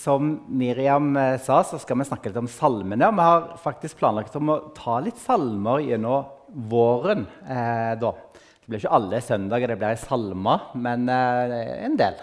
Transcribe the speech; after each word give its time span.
som 0.00 0.32
Miriam 0.48 1.12
eh, 1.18 1.36
sa, 1.42 1.60
så 1.66 1.78
skal 1.80 2.00
vi 2.00 2.08
snakke 2.08 2.30
litt 2.30 2.40
om 2.40 2.48
salmene. 2.50 3.08
Og 3.10 3.18
vi 3.18 3.26
har 3.26 3.48
faktisk 3.60 4.00
planlagt 4.00 4.36
om 4.38 4.52
å 4.52 4.60
ta 4.76 4.98
litt 5.04 5.20
salmer 5.20 5.82
gjennom 5.84 6.28
våren. 6.70 7.26
Eh, 7.44 7.92
da. 8.00 8.12
Det 8.32 8.68
blir 8.68 8.80
ikke 8.80 8.96
alle 8.96 9.20
søndager 9.24 9.72
det 9.72 9.78
blir 9.80 10.00
salmer, 10.00 10.70
men 10.78 11.08
eh, 11.12 11.84
en 11.86 11.98
del. 12.00 12.18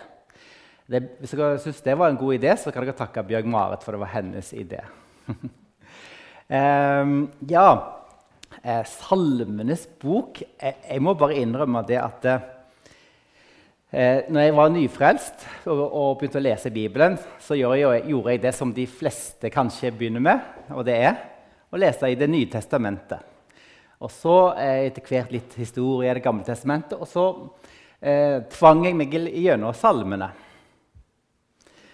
Det, 0.87 1.03
hvis 1.19 1.35
dere 1.35 1.59
syns 1.61 1.83
det 1.83 1.97
var 1.99 2.11
en 2.11 2.19
god 2.19 2.37
idé, 2.37 2.53
så 2.55 2.71
kan 2.71 2.85
dere 2.85 2.97
takke 2.97 3.25
Bjørg 3.27 3.49
Marit, 3.51 3.83
for 3.83 3.93
det 3.93 4.01
var 4.01 4.13
hennes 4.15 4.51
idé. 4.55 4.81
eh, 6.57 7.13
ja, 7.51 7.67
eh, 8.63 8.83
Salmenes 8.87 9.85
bok 10.01 10.39
jeg, 10.41 10.77
jeg, 10.79 11.03
må 11.03 11.17
bare 11.19 11.41
innrømme 11.43 11.83
det 11.89 11.99
at 11.99 12.29
Eh, 13.87 14.25
når 14.27 14.41
jeg 14.41 14.55
var 14.57 14.71
nyfrelst 14.73 15.43
og, 15.71 15.79
og, 15.79 16.09
begynte 16.19 16.41
å 16.41 16.43
lese 16.43 16.71
Bibelen, 16.75 17.13
så 17.39 17.55
gjorde 17.55 17.77
jeg, 17.79 18.01
gjorde 18.11 18.33
jeg, 18.33 18.41
det 18.43 18.51
som 18.57 18.73
de 18.75 18.83
fleste 18.83 19.51
kanskje 19.53 19.93
begynner 19.95 20.23
med, 20.25 20.49
og 20.75 20.83
det 20.83 20.97
er 21.07 21.21
å 21.71 21.79
lese 21.79 22.09
i 22.11 22.17
Det 22.19 22.27
nye 22.27 22.49
testamentet. 22.51 23.23
Og 24.03 24.11
så 24.11 24.35
eh, 24.59 24.89
etter 24.89 25.07
hvert 25.07 25.31
litt 25.31 25.55
historie 25.55 26.11
i 26.11 26.17
Det 26.19 26.25
gamle 26.25 26.43
testamentet, 26.43 26.99
og 26.99 27.07
så 27.07 27.29
eh, 28.01 28.43
tvang 28.57 28.83
jeg 28.89 28.99
meg 28.99 29.15
gjennom 29.15 29.71
salmene. 29.71 30.33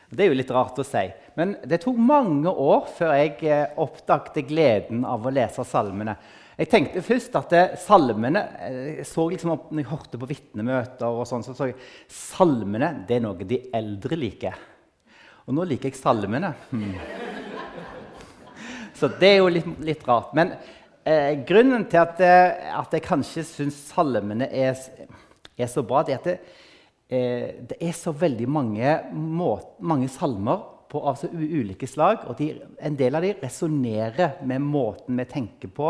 Det 0.09 0.25
er 0.25 0.33
jo 0.33 0.41
litt 0.41 0.53
rart 0.53 0.81
å 0.81 0.85
si, 0.85 1.05
men 1.37 1.59
det 1.61 1.83
tok 1.85 2.01
mange 2.01 2.49
år 2.49 2.89
før 2.97 3.13
jeg 3.19 3.37
eh, 3.45 3.77
oppdaget 3.85 4.49
gleden 4.49 5.05
av 5.05 5.29
å 5.29 5.33
lese 5.33 5.61
salmene. 5.61 6.17
Jeg 6.53 6.69
tenkte 6.69 7.01
først 7.01 7.33
at 7.39 7.53
det, 7.53 7.61
salmene 7.81 8.41
jeg 8.43 8.91
eh, 8.99 9.05
så 9.07 9.25
liksom 9.31 9.55
når 9.73 9.81
jeg 9.81 9.89
hørte 9.89 10.19
på 10.21 10.29
vitnemøter, 10.29 11.07
og 11.09 11.25
sånn, 11.25 11.45
så 11.45 11.55
så 11.57 11.71
jeg 11.71 11.79
salmene 12.13 12.91
det 13.09 13.17
er 13.17 13.23
noe 13.25 13.47
de 13.49 13.57
eldre 13.73 14.19
liker. 14.19 14.59
Og 15.47 15.57
nå 15.57 15.65
liker 15.67 15.89
jeg 15.89 15.97
salmene. 15.97 16.53
Hmm. 16.69 16.93
Så 18.93 19.09
det 19.19 19.31
er 19.33 19.41
jo 19.41 19.49
litt, 19.51 19.71
litt 19.83 20.03
rart. 20.07 20.35
Men 20.37 20.53
eh, 21.03 21.41
grunnen 21.47 21.87
til 21.89 22.03
at, 22.03 22.21
eh, 22.23 22.69
at, 22.77 22.93
jeg 22.93 23.03
kanskje 23.07 23.43
syns 23.47 23.79
salmene 23.89 24.47
er, 24.47 24.77
er, 25.57 25.71
så 25.71 25.83
bra, 25.83 26.03
det 26.05 26.13
er 26.13 26.21
at 26.21 26.29
det, 26.29 26.37
eh, 27.09 27.49
det 27.73 27.81
er 27.81 27.97
så 27.97 28.13
veldig 28.15 28.47
mange, 28.47 28.93
må, 29.11 29.55
mange 29.81 30.07
salmer 30.13 30.69
på, 30.93 31.01
av 31.01 31.17
så 31.17 31.27
ulike 31.33 31.89
slag. 31.89 32.27
Og 32.29 32.37
de, 32.37 32.51
en 32.77 32.97
del 32.99 33.17
av 33.17 33.25
dem 33.25 33.41
resonnerer 33.41 34.37
med 34.45 34.61
måten 34.61 35.17
vi 35.17 35.25
tenker 35.29 35.71
på, 35.73 35.89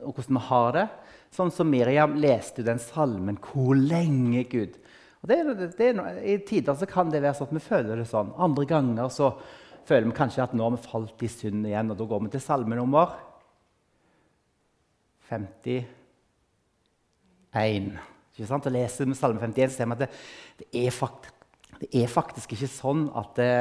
og 0.00 0.10
hvordan 0.10 0.36
vi 0.36 0.44
har 0.50 0.76
det. 0.76 0.86
Sånn 1.30 1.52
som 1.54 1.70
Miriam 1.70 2.16
leste 2.18 2.66
den 2.66 2.82
salmen 2.82 3.38
'Hvor 3.38 3.78
lenge, 3.78 4.44
Gud'? 4.50 4.80
Det, 5.22 5.36
det, 5.76 5.88
I 6.24 6.38
tider 6.48 6.86
kan 6.88 7.10
det 7.12 7.20
være 7.22 7.36
sånn 7.36 7.50
at 7.50 7.54
vi 7.58 7.60
føler 7.62 7.96
det 8.00 8.08
sånn. 8.08 8.32
Andre 8.40 8.64
ganger 8.66 9.08
så 9.12 9.34
føler 9.84 10.08
vi 10.08 10.16
kanskje 10.16 10.42
at 10.46 10.54
nå 10.56 10.64
har 10.64 10.76
vi 10.76 10.88
falt 10.88 11.22
i 11.22 11.28
synd 11.28 11.66
igjen. 11.68 11.90
Og 11.92 11.98
da 11.98 12.06
går 12.08 12.22
vi 12.24 12.30
til 12.32 12.40
salmenummer 12.44 13.12
51. 15.28 15.84
Ikke 18.32 18.48
sant? 18.48 18.66
Og 18.66 18.74
leser 18.74 19.10
vi 19.10 19.18
salme 19.18 19.42
51, 19.42 19.70
så 19.70 19.76
ser 19.76 19.90
vi 19.90 19.96
at 19.98 20.04
det, 20.06 20.10
det, 20.62 20.68
er 20.86 20.90
faktisk, 20.94 21.34
det, 21.82 21.90
er 21.92 22.08
faktisk, 22.10 22.56
ikke 22.56 22.70
sånn 22.72 23.04
at 23.20 23.36
det, 23.36 23.52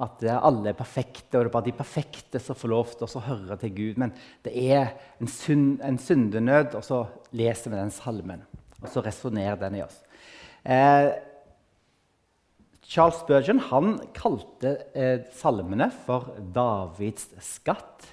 at 0.00 0.22
alle 0.32 0.70
er 0.70 0.78
perfekte, 0.78 1.36
og 1.36 1.44
det 1.44 1.50
er 1.50 1.54
bare 1.54 1.68
de 1.68 1.76
perfekte 1.76 2.40
som 2.42 2.56
får 2.56 2.72
lov 2.72 2.92
til 2.96 3.06
å 3.06 3.24
høre 3.26 3.58
til 3.60 3.74
Gud. 3.76 3.98
Men 4.00 4.14
det 4.46 4.54
er 4.56 4.94
en, 5.20 5.28
synd, 5.28 5.80
en 5.84 5.98
syndenød, 6.00 6.76
og 6.78 6.86
så 6.86 7.02
leser 7.36 7.74
vi 7.74 7.80
den 7.80 7.92
salmen. 7.94 8.46
Og 8.80 8.88
så 8.88 9.02
resonnerer 9.04 9.60
den 9.60 9.76
i 9.76 9.82
oss. 9.84 9.98
Eh, 10.64 11.10
Charles 12.90 13.20
Spurgeon 13.20 13.60
han 13.68 13.98
kalte 14.16 14.72
eh, 14.98 15.20
salmene 15.36 15.90
for 16.06 16.32
Davids 16.54 17.28
skatt. 17.44 18.08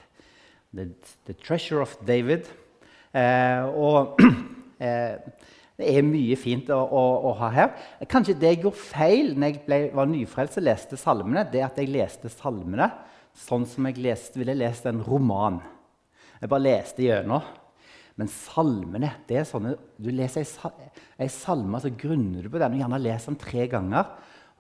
The, 0.76 0.92
the 1.26 1.34
treasure 1.34 1.82
of 1.82 1.96
David. 2.06 2.46
Eh, 3.16 3.64
og 3.66 4.20
eh, 4.84 5.18
det 5.78 5.92
er 5.94 6.06
mye 6.06 6.34
fint 6.40 6.72
å, 6.74 6.78
å, 6.82 7.02
å, 7.30 7.34
ha 7.38 7.52
her. 7.54 7.74
Kanskje 8.10 8.34
det 8.42 8.56
jeg 8.56 8.64
gjorde 8.64 8.82
feil 8.82 9.36
når 9.38 9.52
jeg 9.52 9.60
ble, 9.68 9.78
var 9.94 10.10
nyfrelst 10.10 10.58
og 10.58 10.66
leste 10.66 10.98
salmene, 10.98 11.44
det 11.54 11.62
at 11.66 11.78
jeg 11.78 11.92
leste 11.94 12.32
salmene 12.34 12.90
sånn 13.38 13.68
som 13.70 13.86
jeg 13.86 14.00
leste, 14.02 14.40
ville 14.42 14.56
lest 14.58 14.88
en 14.90 15.04
roman. 15.06 15.60
Jeg 16.42 16.50
bare 16.50 16.66
leste 16.66 17.06
gjennom. 17.06 17.46
Men 18.18 18.32
salmene 18.34 19.12
det 19.30 19.36
er 19.38 19.46
sånne, 19.46 19.76
Du 20.02 20.10
leser 20.10 20.42
ei 21.22 21.30
salme, 21.30 21.78
så 21.82 21.92
grunner 21.94 22.42
du 22.42 22.50
på 22.50 22.58
den. 22.58 22.74
og 22.74 22.82
Gjerne 22.82 23.00
leser 23.04 23.32
den 23.32 23.42
tre 23.42 23.68
ganger. 23.70 24.10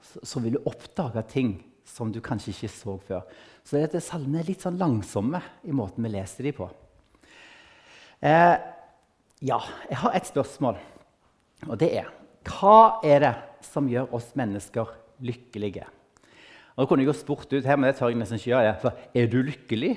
Så, 0.02 0.22
så, 0.22 0.42
vil 0.44 0.60
du 0.60 0.70
oppdage 0.70 1.24
ting 1.32 1.56
som 1.88 2.12
du 2.14 2.20
kanskje 2.22 2.54
ikke 2.54 2.70
så 2.70 2.98
før. 3.08 3.24
Så 3.66 3.80
dette 3.82 4.04
salmene 4.04 4.44
er 4.44 4.52
litt 4.52 4.62
sånn 4.62 4.78
langsomme 4.78 5.42
i 5.66 5.74
måten 5.74 6.06
vi 6.06 6.14
leser 6.14 6.46
dem 6.46 6.58
på. 6.60 6.70
Eh, 8.22 8.56
ja, 9.42 9.58
jeg 9.90 10.00
har 10.04 10.14
et 10.18 10.30
spørsmål. 10.30 10.78
Og 11.66 11.78
det 11.82 11.90
er 11.98 12.14
hva 12.48 13.02
er 13.04 13.24
det 13.26 13.34
som 13.66 13.88
gjør 13.90 14.14
oss 14.16 14.30
mennesker 14.38 14.92
lykkelige? 15.26 15.88
Og 16.78 16.84
Da 16.84 16.88
kunne 16.90 17.04
jeg 17.04 17.10
jo 17.10 17.18
spurt 17.18 17.52
ut 17.52 17.66
her, 17.66 17.76
men 17.76 17.90
det 17.90 17.98
tør 17.98 18.12
jeg 18.14 18.20
nesten 18.20 18.38
ikke 18.38 18.54
gjøre. 18.54 18.76
For 18.84 18.92
er 19.18 19.32
du 19.32 19.40
lykkelig? 19.42 19.96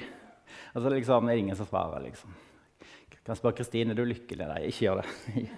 Og 0.75 0.83
så 0.83 0.93
liksom, 0.95 1.29
er 1.29 1.43
ingen 1.43 1.57
som 1.57 1.69
svarer. 1.69 2.01
liksom. 2.03 2.33
Jeg 3.11 3.21
kan 3.27 3.37
spørre 3.37 3.59
Kristine 3.59 3.93
er 3.93 3.99
du 3.99 4.07
lykkelig. 4.09 4.47
Nei, 4.49 4.63
ikke 4.71 4.87
gjør 4.87 5.03
det. 5.03 5.11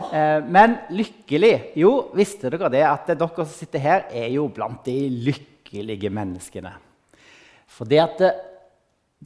Eh, 0.00 0.40
men 0.48 0.78
lykkelig 0.96 1.76
Jo, 1.76 1.90
visste 2.16 2.48
dere 2.48 2.70
det 2.72 2.80
at 2.88 3.10
dere 3.10 3.26
som 3.42 3.50
sitter 3.52 3.82
her, 3.84 4.06
er 4.08 4.30
jo 4.32 4.46
blant 4.48 4.80
de 4.86 4.94
lykkelige 5.28 6.08
menneskene. 6.08 6.72
For 7.68 7.84
det 7.84 7.98
at 8.00 8.14
det, 8.22 8.30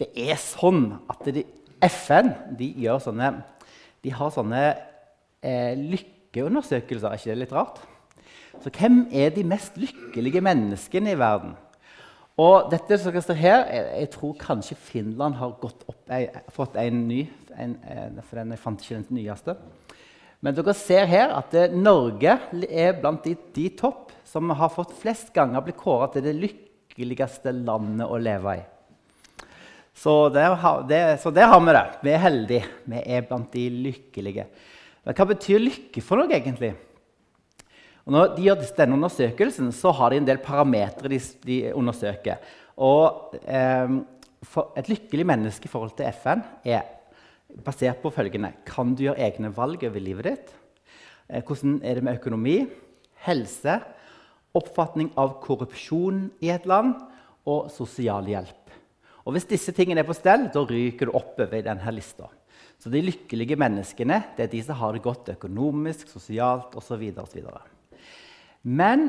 det 0.02 0.08
er 0.18 0.34
sånn 0.42 0.88
at 1.06 1.22
de, 1.30 1.44
FN 1.86 2.32
de, 2.58 2.72
sånne, 3.04 3.30
de 4.02 4.14
har 4.18 4.34
sånne 4.34 4.64
eh, 5.44 5.74
lykkeundersøkelser. 5.76 7.10
Er 7.12 7.20
ikke 7.20 7.32
det 7.34 7.42
litt 7.42 7.54
rart? 7.54 7.82
Så 8.62 8.72
hvem 8.72 9.04
er 9.12 9.34
de 9.34 9.44
mest 9.46 9.76
lykkelige 9.80 10.42
menneskene 10.44 11.12
i 11.12 11.20
verden? 11.20 11.54
Og 12.40 12.70
dette 12.72 12.96
som 12.98 13.14
står 13.14 13.38
her, 13.38 13.60
jeg, 13.70 13.86
jeg, 14.00 14.10
tror 14.16 14.34
kanskje 14.40 14.76
Finland 14.88 15.36
har 15.38 15.52
opp, 15.54 15.84
jeg, 16.08 16.30
fått 16.54 16.78
en 16.82 17.04
ny. 17.06 17.20
En, 17.54 17.76
en, 17.86 18.20
for 18.26 18.40
den, 18.40 18.54
jeg 18.56 18.62
fant 18.62 18.82
ikke 18.82 19.02
den 19.04 19.20
nyeste. 19.20 19.54
Men 20.44 20.56
dere 20.56 20.74
ser 20.76 21.06
her 21.08 21.30
at 21.36 21.54
det, 21.54 21.68
Norge 21.72 22.34
er 22.66 22.96
blant 22.98 23.24
de, 23.24 23.36
de, 23.54 23.68
topp 23.78 24.10
som 24.26 24.50
har 24.50 24.72
fått 24.74 24.96
flest 24.98 25.30
ganger 25.36 25.62
blitt 25.64 25.78
kåret 25.80 26.16
til 26.16 26.26
det 26.26 26.34
lykkeligste 26.36 27.54
landet 27.54 28.10
å 28.10 28.18
leve 28.20 28.58
i. 28.58 28.64
Så 29.94 30.26
der, 30.34 30.58
det, 30.90 31.00
så 31.22 31.30
der 31.30 31.48
har 31.52 31.62
vi 31.62 31.72
det. 31.76 31.84
Vi 32.02 32.12
er 32.12 32.22
heldige. 32.26 32.70
Vi 32.90 33.02
er 33.14 33.26
blant 33.28 33.52
de 33.54 33.68
lykkelige. 33.86 34.48
Men 35.04 35.16
hva 35.16 35.26
betyr 35.28 35.62
lykke 35.62 36.02
for 36.04 36.20
noe, 36.20 36.32
egentlig? 36.32 36.72
Og 38.04 38.12
når 38.12 38.34
de 38.36 38.44
gjør 38.46 38.64
denne 38.76 38.98
undersøkelsen, 38.98 39.70
så 39.72 39.92
har 39.96 40.12
de 40.12 40.20
en 40.20 40.26
del 40.28 40.40
parametere 40.44 41.12
de, 41.12 41.20
de, 41.44 41.58
undersøker. 41.76 42.42
Og 42.76 43.36
eh, 43.44 44.00
Et 44.76 44.88
lykkelig 44.92 45.24
menneske 45.24 45.64
i 45.64 45.72
forhold 45.72 45.94
til 45.96 46.10
FN 46.12 46.42
er 46.68 46.82
basert 47.64 48.02
på 48.02 48.10
følgende 48.12 48.50
Kan 48.68 48.92
du 48.92 49.06
gjøre 49.06 49.22
egne 49.24 49.48
valg 49.56 49.86
over 49.88 50.02
livet 50.04 50.28
ditt? 50.28 50.50
Eh, 51.30 51.40
hvordan 51.40 51.78
er 51.80 51.96
det 51.96 52.04
med 52.04 52.18
økonomi, 52.20 52.58
helse, 53.24 53.78
oppfatning 54.54 55.14
av 55.16 55.38
korrupsjon 55.40 56.26
i 56.44 56.52
et 56.52 56.68
land 56.68 56.92
og 57.48 57.72
sosialhjelp? 57.72 58.64
Og 59.24 59.32
Hvis 59.32 59.48
disse 59.48 59.72
tingene 59.72 60.04
er 60.04 60.08
på 60.08 60.16
stell, 60.16 60.50
da 60.52 60.60
ryker 60.60 61.08
du 61.08 61.16
oppover 61.16 61.56
i 61.56 61.64
denne 61.64 61.96
lista. 61.96 62.28
Så 62.84 62.90
de 62.92 63.00
lykkelige 63.00 63.56
menneskene 63.56 64.18
det 64.36 64.44
er 64.44 64.50
de 64.52 64.58
som 64.60 64.76
har 64.76 64.92
det 64.92 65.00
godt 65.06 65.30
økonomisk, 65.32 66.10
sosialt 66.12 66.74
osv. 66.76 67.06
Men 68.60 69.06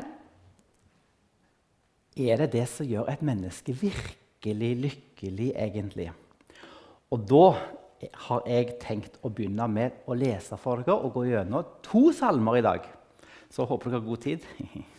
er 2.16 2.40
det 2.40 2.54
det 2.54 2.62
som 2.72 2.88
gjør 2.88 3.10
et 3.12 3.24
menneske 3.28 3.74
virkelig 3.76 4.70
lykkelig, 4.80 5.50
egentlig? 5.60 6.08
Og 7.12 7.28
da 7.28 7.42
har 8.24 8.48
jeg 8.48 8.78
tenkt 8.80 9.20
å 9.20 9.28
begynne 9.28 9.68
med 9.68 10.08
å 10.08 10.16
lese 10.16 10.56
for 10.56 10.80
dere 10.80 10.96
og 10.96 11.12
gå 11.18 11.26
gjennom 11.34 11.76
to 11.84 12.06
salmer 12.16 12.56
i 12.56 12.64
dag. 12.64 12.88
Så 13.52 13.68
håper 13.68 13.92
dere 13.92 14.00
har 14.00 14.08
god 14.08 14.24
tid. 14.24 14.52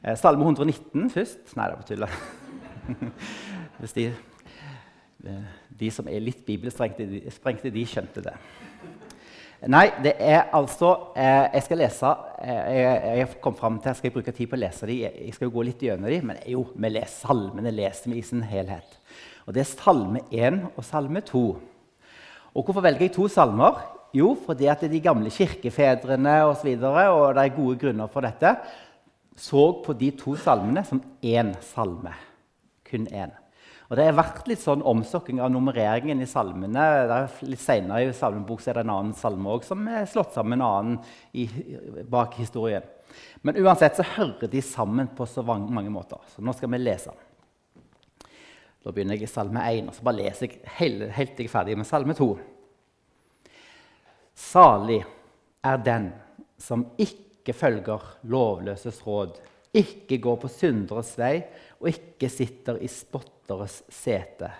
Eh, 0.00 0.14
salme 0.16 0.40
119 0.40 1.10
først. 1.12 1.50
Nei, 1.58 1.66
det 1.68 1.76
på 1.76 1.82
tull. 1.90 2.06
Hvis 3.82 3.92
de 3.92 4.06
de 5.80 5.90
som 5.92 6.08
er 6.08 6.22
litt 6.24 6.44
bibelsprengte, 6.46 7.06
de, 7.06 7.72
de 7.74 7.86
skjønte 7.88 8.24
det. 8.24 8.36
Nei, 9.68 9.90
det 10.00 10.14
er 10.24 10.46
altså 10.56 10.94
eh, 11.12 11.50
Jeg 11.52 11.64
skal 11.66 11.78
lese 11.82 12.10
eh, 12.40 12.68
jeg, 12.78 13.00
jeg 13.18 13.32
kom 13.44 13.56
frem 13.58 13.76
til, 13.76 13.90
at 13.90 13.92
jeg 13.92 13.98
skal 13.98 14.14
bruke 14.14 14.32
tid 14.32 14.48
på 14.48 14.56
å 14.56 14.60
lese 14.62 14.88
dem. 14.88 15.02
Jeg 15.04 15.34
skal 15.36 15.50
jo 15.50 15.52
gå 15.58 15.64
litt 15.68 15.82
gjennom 15.84 16.08
dem, 16.08 16.30
men 16.30 16.38
jo, 16.48 16.62
vi 16.72 16.90
leser 16.94 17.26
salmene 17.26 17.72
leser 17.74 18.08
vi 18.08 18.22
i 18.22 18.24
sin 18.24 18.40
helhet. 18.48 18.96
Og 19.44 19.52
Det 19.52 19.60
er 19.64 19.68
Salme 19.68 20.22
1 20.32 20.62
og 20.70 20.86
Salme 20.86 21.20
2. 21.28 21.42
Og 22.54 22.64
Hvorfor 22.64 22.86
velger 22.86 23.08
jeg 23.08 23.14
to 23.18 23.28
salmer? 23.28 23.82
Jo, 24.16 24.32
fordi 24.46 24.66
at 24.66 24.80
de 24.90 25.02
gamle 25.02 25.30
kirkefedrene 25.30 26.40
og, 26.48 26.56
så 26.58 26.66
videre, 26.66 27.04
og 27.12 27.36
det 27.36 27.44
er 27.44 27.54
gode 27.54 27.76
grunner 27.78 28.08
for 28.10 28.26
dette, 28.26 28.56
så 29.36 29.68
på 29.84 29.94
de 29.94 30.10
to 30.18 30.34
salmene 30.40 30.82
som 30.88 31.02
én 31.22 31.52
salme. 31.68 32.16
Kun 32.88 33.06
én. 33.12 33.39
Og 33.90 33.96
Det 33.98 34.04
har 34.06 34.14
vært 34.14 34.46
litt 34.46 34.60
sånn 34.62 34.84
omsokking 34.86 35.40
av 35.42 35.50
nummereringen 35.50 36.20
i 36.22 36.26
salmene. 36.30 36.84
litt 37.42 37.58
Senere 37.58 38.04
i 38.06 38.12
salmebok 38.14 38.62
er 38.62 38.78
det 38.78 38.84
en 38.84 38.92
annen 38.94 39.16
salme 39.18 39.50
også, 39.50 39.72
som 39.72 39.88
er 39.90 40.06
slått 40.06 40.36
sammen 40.36 40.54
med 40.54 40.60
en 40.60 40.68
annen 40.68 42.04
bak 42.06 42.36
historien. 42.38 42.86
Men 43.42 43.58
uansett 43.58 43.98
så 43.98 44.06
hører 44.06 44.46
de 44.52 44.62
sammen 44.62 45.10
på 45.10 45.26
så 45.26 45.42
mange 45.42 45.90
måter. 45.90 46.22
Så 46.30 46.38
nå 46.38 46.54
skal 46.54 46.70
vi 46.70 46.78
lese. 46.78 47.16
Da 48.80 48.94
begynner 48.94 49.18
jeg 49.18 49.26
i 49.26 49.32
salme 49.32 49.66
1, 49.66 49.90
og 49.90 49.98
så 49.98 50.06
bare 50.06 50.20
leser 50.22 50.46
jeg 50.46 50.62
helt, 50.78 51.02
helt 51.18 51.34
til 51.34 51.48
jeg 51.48 51.50
er 51.50 51.56
ferdig 51.56 51.76
med 51.82 51.90
salme 51.90 52.14
2. 52.16 52.30
Salig 54.38 55.02
er 55.66 55.82
den 55.84 56.12
som 56.62 56.86
ikke 56.94 57.58
følger 57.58 58.06
lovløses 58.30 59.02
råd, 59.02 59.34
ikke 59.74 60.22
går 60.22 60.38
på 60.44 60.48
synderes 60.54 61.12
vei 61.18 61.34
og 61.80 61.90
ikke 61.90 62.30
sitter 62.30 62.78
i 62.78 62.88
spotteres 63.50 63.82
sete, 63.90 64.50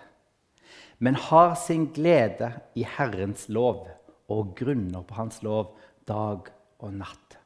men 0.99 1.15
har 1.15 1.55
sin 1.55 1.93
glede 1.95 2.51
i 2.75 2.83
Herrens 2.85 3.49
lov 3.49 3.87
og 4.29 4.57
grunner 4.57 5.05
på 5.07 5.15
Hans 5.15 5.43
lov 5.43 5.77
dag 6.07 6.51
og 6.81 6.93
natt. 6.93 7.39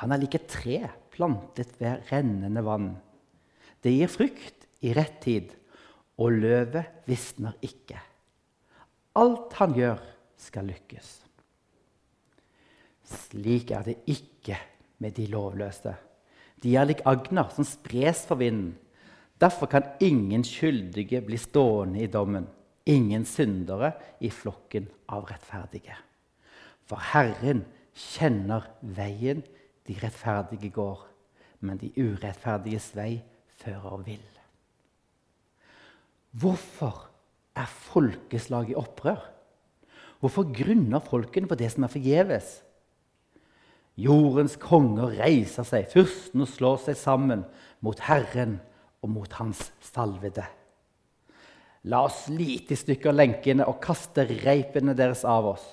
Han 0.00 0.12
er 0.12 0.20
like 0.20 0.40
tre 0.48 0.88
plantet 1.12 1.76
ved 1.80 2.08
rennende 2.10 2.64
vann. 2.64 2.96
Det 3.80 3.92
gir 3.92 4.08
frukt 4.08 4.66
i 4.80 4.92
rett 4.96 5.20
tid, 5.20 5.52
og 6.16 6.32
løvet 6.32 7.04
visner 7.06 7.56
ikke. 7.60 8.00
Alt 9.16 9.52
han 9.60 9.76
gjør, 9.76 10.00
skal 10.36 10.66
lykkes. 10.68 11.12
Slik 13.06 13.70
er 13.72 13.84
det 13.86 13.98
ikke 14.08 14.58
med 15.00 15.14
de 15.16 15.28
lovløse. 15.32 15.94
De 16.60 16.74
er 16.76 16.88
lik 16.88 17.00
agner 17.08 17.48
som 17.54 17.64
spres 17.64 18.24
for 18.28 18.40
vinden. 18.40 18.74
Derfor 19.40 19.68
kan 19.68 19.84
ingen 20.00 20.44
skyldige 20.44 21.20
bli 21.20 21.36
stående 21.36 22.00
i 22.00 22.08
dommen, 22.08 22.46
ingen 22.86 23.24
syndere 23.24 23.92
i 24.20 24.30
flokken 24.30 24.88
av 25.12 25.26
rettferdige. 25.28 25.96
For 26.86 27.02
Herren 27.12 27.64
kjenner 27.96 28.70
veien 28.80 29.42
de 29.86 29.96
rettferdige 30.00 30.70
går, 30.72 31.02
men 31.60 31.80
de 31.80 31.92
urettferdiges 31.96 32.92
vei 32.96 33.20
fører 33.60 34.02
vill. 34.06 34.24
Hvorfor 36.36 37.06
er 37.56 37.68
folkeslag 37.68 38.70
i 38.70 38.76
opprør? 38.76 39.20
Hvorfor 40.20 40.48
grunner 40.52 41.04
folkene 41.04 41.48
på 41.48 41.58
det 41.58 41.70
som 41.72 41.84
er 41.84 41.92
forgjeves? 41.92 42.48
Jordens 43.96 44.56
konger 44.60 45.14
reiser 45.16 45.64
seg, 45.64 45.88
fyrstene 45.92 46.48
slår 46.48 46.80
seg 46.84 46.98
sammen 47.00 47.44
mot 47.84 48.00
Herren 48.04 48.58
og 49.02 49.10
mot 49.12 49.32
Hans 49.38 49.70
salvede. 49.84 50.44
La 51.86 52.02
oss 52.06 52.24
slite 52.26 52.74
i 52.74 52.78
stykker 52.78 53.14
lenkene 53.14 53.66
og 53.68 53.78
kaste 53.82 54.24
reipene 54.26 54.94
deres 54.98 55.22
av 55.28 55.52
oss. 55.52 55.66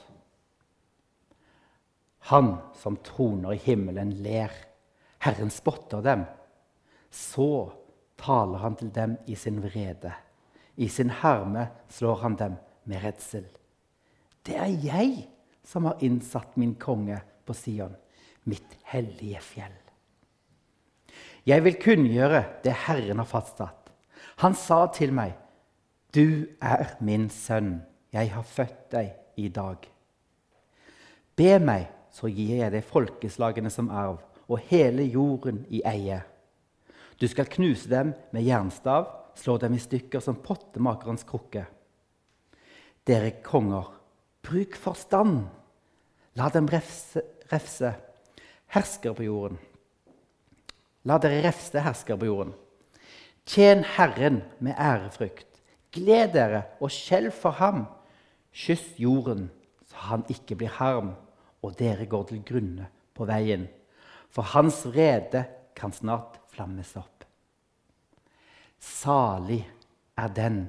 Han 2.30 2.56
som 2.80 3.00
troner 3.04 3.56
i 3.56 3.62
himmelen, 3.66 4.14
ler. 4.24 4.54
Herren 5.26 5.52
spotter 5.52 6.04
dem. 6.06 6.24
Så 7.10 7.74
taler 8.20 8.62
han 8.64 8.78
til 8.80 8.94
dem 8.96 9.18
i 9.28 9.36
sin 9.36 9.60
vrede. 9.64 10.14
I 10.76 10.88
sin 10.90 11.12
herme 11.22 11.68
slår 11.92 12.22
han 12.24 12.38
dem 12.40 12.56
med 12.90 13.04
redsel. 13.04 13.46
Det 14.44 14.56
er 14.60 14.72
jeg 14.86 15.28
som 15.68 15.88
har 15.90 16.02
innsatt 16.04 16.58
min 16.60 16.76
konge 16.80 17.20
på 17.46 17.56
Sion, 17.56 17.96
mitt 18.48 18.78
hellige 18.92 19.42
fjell. 19.44 19.83
Jeg 21.46 21.64
vil 21.64 21.80
kunngjøre 21.80 22.44
det 22.64 22.76
Herren 22.86 23.20
har 23.20 23.28
fastsatt. 23.28 23.92
Han 24.42 24.56
sa 24.56 24.88
til 24.94 25.14
meg, 25.14 25.34
'Du 26.14 26.48
er 26.62 26.96
min 27.02 27.30
sønn. 27.30 27.82
Jeg 28.14 28.32
har 28.32 28.44
født 28.44 28.92
deg 28.92 29.14
i 29.38 29.48
dag.' 29.48 29.90
Be 31.36 31.60
meg, 31.60 31.88
så 32.12 32.28
gir 32.28 32.58
jeg 32.58 32.72
deg 32.72 32.84
folkeslagene 32.84 33.70
som 33.70 33.90
arv 33.90 34.22
og 34.48 34.60
hele 34.60 35.04
jorden 35.04 35.66
i 35.70 35.82
eie. 35.86 36.22
Du 37.22 37.28
skal 37.28 37.46
knuse 37.46 37.90
dem 37.90 38.14
med 38.32 38.44
jernstav 38.44 39.08
slå 39.36 39.58
dem 39.58 39.74
i 39.74 39.82
stykker 39.82 40.22
som 40.22 40.42
pottemakerens 40.44 41.26
krukke. 41.28 41.66
Dere 43.08 43.32
konger, 43.44 43.90
bruk 44.46 44.78
forstand. 44.80 45.44
La 46.40 46.50
dem 46.54 46.70
refse, 46.72 47.22
refse 47.52 47.94
hersker 48.74 49.14
på 49.18 49.28
jorden. 49.28 49.60
La 51.04 51.20
dere 51.20 51.42
refse 51.44 51.82
hersker 51.84 52.18
på 52.20 52.30
jorden. 52.30 52.54
Tjen 53.46 53.84
Herren 53.96 54.42
med 54.64 54.78
ærefrykt. 54.80 55.50
Gled 55.94 56.34
dere 56.34 56.64
og 56.80 56.92
skjelv 56.94 57.36
for 57.36 57.60
ham. 57.60 57.86
Kyss 58.54 58.96
jorden, 59.02 59.50
så 59.90 60.08
han 60.10 60.26
ikke 60.30 60.56
blir 60.58 60.72
harm, 60.80 61.14
og 61.62 61.76
dere 61.80 62.06
går 62.10 62.30
til 62.30 62.44
grunne 62.46 62.88
på 63.14 63.28
veien. 63.30 63.68
For 64.34 64.46
hans 64.54 64.84
vrede 64.88 65.44
kan 65.76 65.94
snart 65.94 66.40
flammes 66.54 66.96
opp. 66.98 67.26
Salig 68.80 69.64
er 70.18 70.30
den 70.34 70.66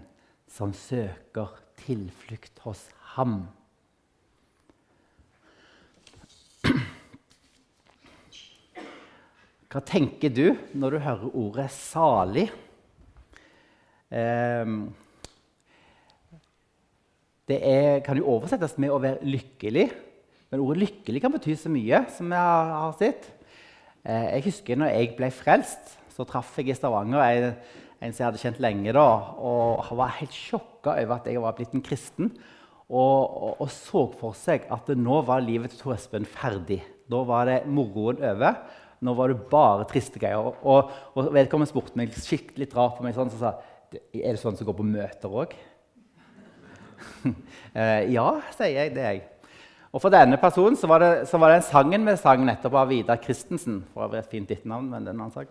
som 0.50 0.72
søker 0.76 1.52
tilflukt 1.84 2.60
hos 2.64 2.86
ham. 3.16 3.46
Hva 9.74 9.80
tenker 9.82 10.30
du 10.30 10.52
når 10.78 10.94
du 10.94 10.98
hører 11.02 11.30
ordet 11.34 11.64
'salig'? 11.74 12.52
Ehm, 14.14 14.92
det 17.50 17.58
er, 17.58 17.98
kan 18.06 18.14
jo 18.14 18.28
oversettes 18.36 18.76
med 18.78 18.94
å 18.94 19.00
være 19.02 19.26
lykkelig. 19.26 19.88
Men 20.52 20.62
ordet 20.62 20.78
'lykkelig' 20.78 21.20
kan 21.24 21.34
bety 21.34 21.56
så 21.58 21.72
mye. 21.74 22.04
som 22.08 22.30
Jeg 22.30 22.38
har 22.38 22.94
sett. 23.00 23.26
Eh, 24.06 24.36
jeg 24.36 24.44
husker 24.44 24.76
når 24.76 24.94
jeg 24.94 25.16
ble 25.16 25.30
frelst, 25.30 25.98
så 26.14 26.22
traff 26.22 26.54
jeg 26.56 26.68
i 26.68 26.74
Stavanger 26.78 27.18
en, 27.18 27.56
en 28.00 28.12
som 28.12 28.22
jeg 28.22 28.30
hadde 28.30 28.42
kjent 28.44 28.60
lenge. 28.62 28.92
da, 28.92 29.34
og 29.42 29.82
Han 29.90 29.98
var 29.98 30.18
helt 30.20 30.30
sjokka 30.30 31.02
over 31.02 31.16
at 31.16 31.26
jeg 31.26 31.42
var 31.42 31.52
blitt 31.52 31.74
en 31.74 31.82
kristen. 31.82 32.30
Og, 32.88 33.42
og, 33.42 33.60
og 33.60 33.70
så 33.70 34.06
for 34.20 34.38
seg 34.38 34.70
at 34.70 34.86
nå 34.86 35.20
var 35.22 35.42
livet 35.42 35.70
til 35.70 35.80
Tor 35.80 35.94
Espen 35.94 36.24
ferdig. 36.24 36.84
Da 37.10 37.24
var 37.26 37.46
det 37.46 37.66
moroen 37.66 38.22
over. 38.22 38.83
Nå 39.04 39.14
var 39.18 39.30
det 39.30 39.42
bare 39.50 39.84
triste 39.90 40.20
greier. 40.20 40.54
Og, 40.64 40.90
og 41.14 41.30
vedkommende 41.34 41.70
spurte 41.70 41.98
meg 42.00 42.14
skikkelig 42.16 42.70
rart 42.72 42.96
på 42.98 43.04
meg 43.04 43.16
sånn, 43.16 43.32
så 43.32 43.40
sa 43.40 43.54
er 43.94 44.32
det 44.32 44.40
sånn 44.40 44.56
som 44.58 44.66
går 44.66 44.78
på 44.80 44.90
møter 44.94 45.40
òg. 45.42 45.54
Eh, 47.74 48.12
ja, 48.14 48.28
sier 48.54 48.70
jeg. 48.70 48.90
Det 48.94 49.00
er 49.02 49.14
jeg. 49.16 49.22
Og 49.90 49.98
for 49.98 50.14
denne 50.14 50.36
personen 50.38 50.76
så 50.78 50.86
var 50.86 51.02
det, 51.02 51.08
så 51.26 51.40
var 51.42 51.50
det 51.50 51.56
en 51.58 51.64
sangen 51.66 52.06
vi 52.06 52.12
sang 52.20 52.44
nettopp 52.46 52.76
av 52.78 52.86
Vidar 52.86 53.18
Christensen. 53.18 53.80
For 53.90 54.14
et 54.14 54.30
fint 54.30 54.52
etternavn, 54.54 54.92
men 54.92 55.02
det 55.02 55.10
er 55.10 55.16
en 55.16 55.24
annen 55.24 55.34
sak. 55.34 55.50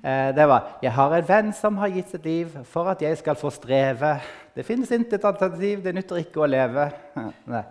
Eh, 0.00 0.30
det 0.32 0.46
var 0.48 0.78
'Jeg 0.80 0.92
har 0.92 1.14
en 1.14 1.28
venn 1.28 1.52
som 1.52 1.76
har 1.76 1.88
gitt 1.88 2.08
sitt 2.08 2.24
liv 2.24 2.64
for 2.64 2.88
at 2.88 3.02
jeg 3.02 3.18
skal 3.18 3.34
få 3.34 3.50
streve'. 3.50 4.20
'Det 4.54 4.64
finnes 4.64 4.90
intet 4.90 5.24
alternativ, 5.24 5.82
det 5.82 5.94
nytter 5.94 6.16
ikke 6.16 6.40
å 6.40 6.48
leve'. 6.48 6.92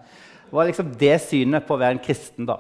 Det 0.48 0.54
var 0.54 0.66
liksom 0.66 0.96
det 0.96 1.22
synet 1.22 1.66
på 1.68 1.74
å 1.74 1.80
være 1.80 1.92
en 1.92 2.06
kristen. 2.06 2.46
da. 2.46 2.58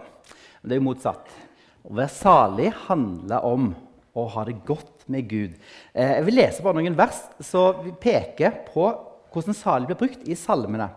Men 0.61 0.69
Det 0.69 0.71
er 0.71 0.81
jo 0.81 0.89
motsatt. 0.89 1.46
Å 1.87 1.95
være 1.95 2.11
salig 2.11 2.71
handler 2.89 3.45
om 3.47 3.69
å 4.17 4.25
ha 4.33 4.43
det 4.47 4.57
godt 4.67 5.05
med 5.07 5.27
Gud. 5.29 5.53
Eh, 5.93 6.17
jeg 6.17 6.25
vil 6.27 6.35
lese 6.41 6.63
bare 6.65 6.81
noen 6.81 6.97
vers 6.97 7.19
som 7.45 7.85
peker 8.01 8.63
på 8.67 8.89
hvordan 9.31 9.55
salig 9.55 9.87
blir 9.87 9.99
brukt 9.99 10.25
i 10.27 10.35
salmene. 10.35 10.89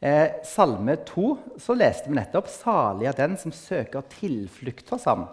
Eh, 0.00 0.42
salme 0.44 0.96
2 1.08 1.28
så 1.62 1.76
leste 1.78 2.10
vi 2.10 2.18
nettopp 2.18 2.48
'Salig 2.48 3.06
er 3.06 3.16
den 3.16 3.36
som 3.36 3.52
søker 3.52 4.02
tilflukt 4.02 4.90
hos 4.90 5.04
ham'. 5.04 5.28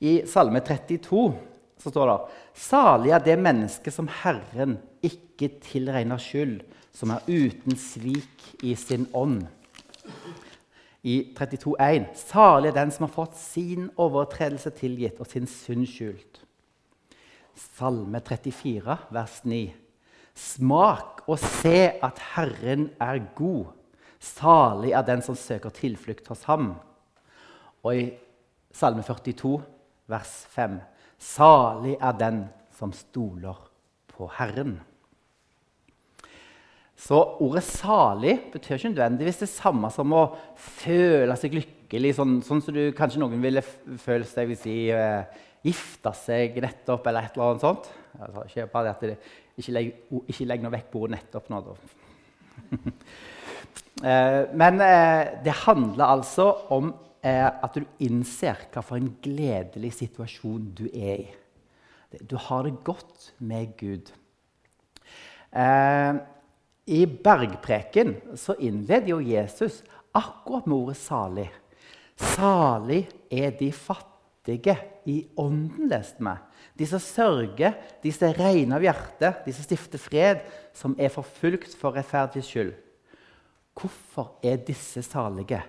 I 0.00 0.26
Salme 0.26 0.60
32 0.60 1.34
så 1.78 1.90
står 1.90 2.06
det 2.10 2.32
Salig 2.54 3.12
er 3.12 3.20
det 3.20 3.38
mennesket 3.38 3.92
som 3.92 4.08
Herren 4.08 4.78
ikke 5.02 5.48
tilregner 5.60 6.18
skyld, 6.20 6.64
som 6.92 7.10
er 7.10 7.20
uten 7.28 7.76
svik 7.76 8.62
i 8.62 8.74
sin 8.74 9.06
ånd. 9.14 9.46
I 11.06 11.32
32,1.: 11.38 12.08
Salig 12.18 12.72
er 12.72 12.74
den 12.80 12.90
som 12.90 13.06
har 13.06 13.14
fått 13.14 13.36
sin 13.38 13.90
overtredelse 13.94 14.72
tilgitt 14.74 15.20
og 15.22 15.30
sin 15.30 15.46
synd 15.46 15.86
skjult. 15.86 16.40
Salme 17.54 18.20
34, 18.20 18.96
vers 19.14 19.36
9. 19.46 19.60
Smak 20.36 21.22
og 21.30 21.38
se 21.40 21.92
at 22.02 22.18
Herren 22.34 22.90
er 23.00 23.22
god. 23.38 23.70
Salig 24.18 24.92
er 24.98 25.06
den 25.06 25.22
som 25.22 25.38
søker 25.38 25.70
tilflukt 25.70 26.26
hos 26.28 26.42
ham. 26.50 26.74
Og 27.86 27.96
i 27.96 28.10
Salme 28.74 29.06
42, 29.06 29.62
vers 30.10 30.34
5. 30.52 30.80
Salig 31.22 31.96
er 32.00 32.18
den 32.18 32.44
som 32.76 32.92
stoler 32.92 33.62
på 34.10 34.26
Herren. 34.36 34.80
Så 36.96 37.16
ordet 37.44 37.64
'salig' 37.64 38.38
betyr 38.52 38.78
ikke 38.78 38.88
nødvendigvis 38.88 39.42
det 39.42 39.50
samme 39.52 39.90
som 39.92 40.12
å 40.16 40.22
føle 40.56 41.34
seg 41.36 41.52
lykkelig, 41.58 42.14
sånn, 42.16 42.38
sånn 42.42 42.62
som 42.64 42.74
du, 42.74 42.88
kanskje 42.96 43.20
noen 43.20 43.42
ville 43.42 43.62
føle 44.00 44.24
seg 44.24 44.48
hvis 44.48 44.64
de 44.64 44.76
eh, 44.96 45.42
gifte 45.66 46.12
seg 46.16 46.56
nettopp, 46.64 47.06
eller 47.06 47.26
et 47.26 47.36
eller 47.36 47.50
annet 47.50 47.64
sånt. 47.66 47.90
Altså, 48.16 48.44
ikke 48.48 48.68
bare 48.72 48.94
at 48.94 49.04
det, 49.04 49.16
ikke 49.60 49.74
legg, 49.76 49.90
ikke 50.24 50.46
legg 50.48 50.64
noe 50.64 50.72
vekk 50.72 50.88
på 50.92 51.02
ordet 51.04 51.18
'nettopp' 51.18 51.50
nå, 51.52 51.60
da. 51.66 51.74
eh, 54.10 54.42
men 54.56 54.80
eh, 54.86 55.22
det 55.44 55.56
handler 55.66 56.14
altså 56.16 56.46
om 56.72 56.94
eh, 57.20 57.44
at 57.44 57.76
du 57.76 57.84
innser 58.06 58.70
hva 58.72 58.80
for 58.80 58.96
en 58.96 59.12
gledelig 59.20 59.92
situasjon 59.98 60.70
du 60.80 60.86
er 60.94 61.26
i. 61.26 61.28
Du 62.24 62.38
har 62.40 62.64
det 62.64 62.78
godt 62.86 63.34
med 63.44 63.76
Gud. 63.76 64.08
Eh, 65.52 66.14
I 66.86 67.02
bergpreken 67.06 68.14
så 68.38 68.54
innleder 68.62 69.10
jo 69.10 69.20
Jesus 69.20 69.82
akkurat 70.14 70.66
med 70.66 70.76
ordet 70.76 70.96
'salig'. 70.96 71.50
Salig 72.16 73.08
er 73.30 73.50
de 73.50 73.72
fattige 73.72 74.76
i 75.04 75.26
ånden, 75.36 75.88
leste 75.88 76.22
vi. 76.22 76.34
De 76.78 76.86
som 76.86 77.00
sørger, 77.00 77.74
de 78.02 78.12
som 78.12 78.28
er 78.28 78.38
rene 78.38 78.76
av 78.76 78.82
hjerte, 78.82 79.34
de 79.44 79.52
som 79.52 79.64
stifter 79.64 79.98
fred, 79.98 80.40
som 80.72 80.94
er 80.98 81.08
forfulgt 81.08 81.74
for 81.76 81.96
rettferdig 81.96 82.44
skyld. 82.44 82.72
Hvorfor 83.74 84.38
er 84.44 84.56
disse 84.56 85.02
salige? 85.02 85.62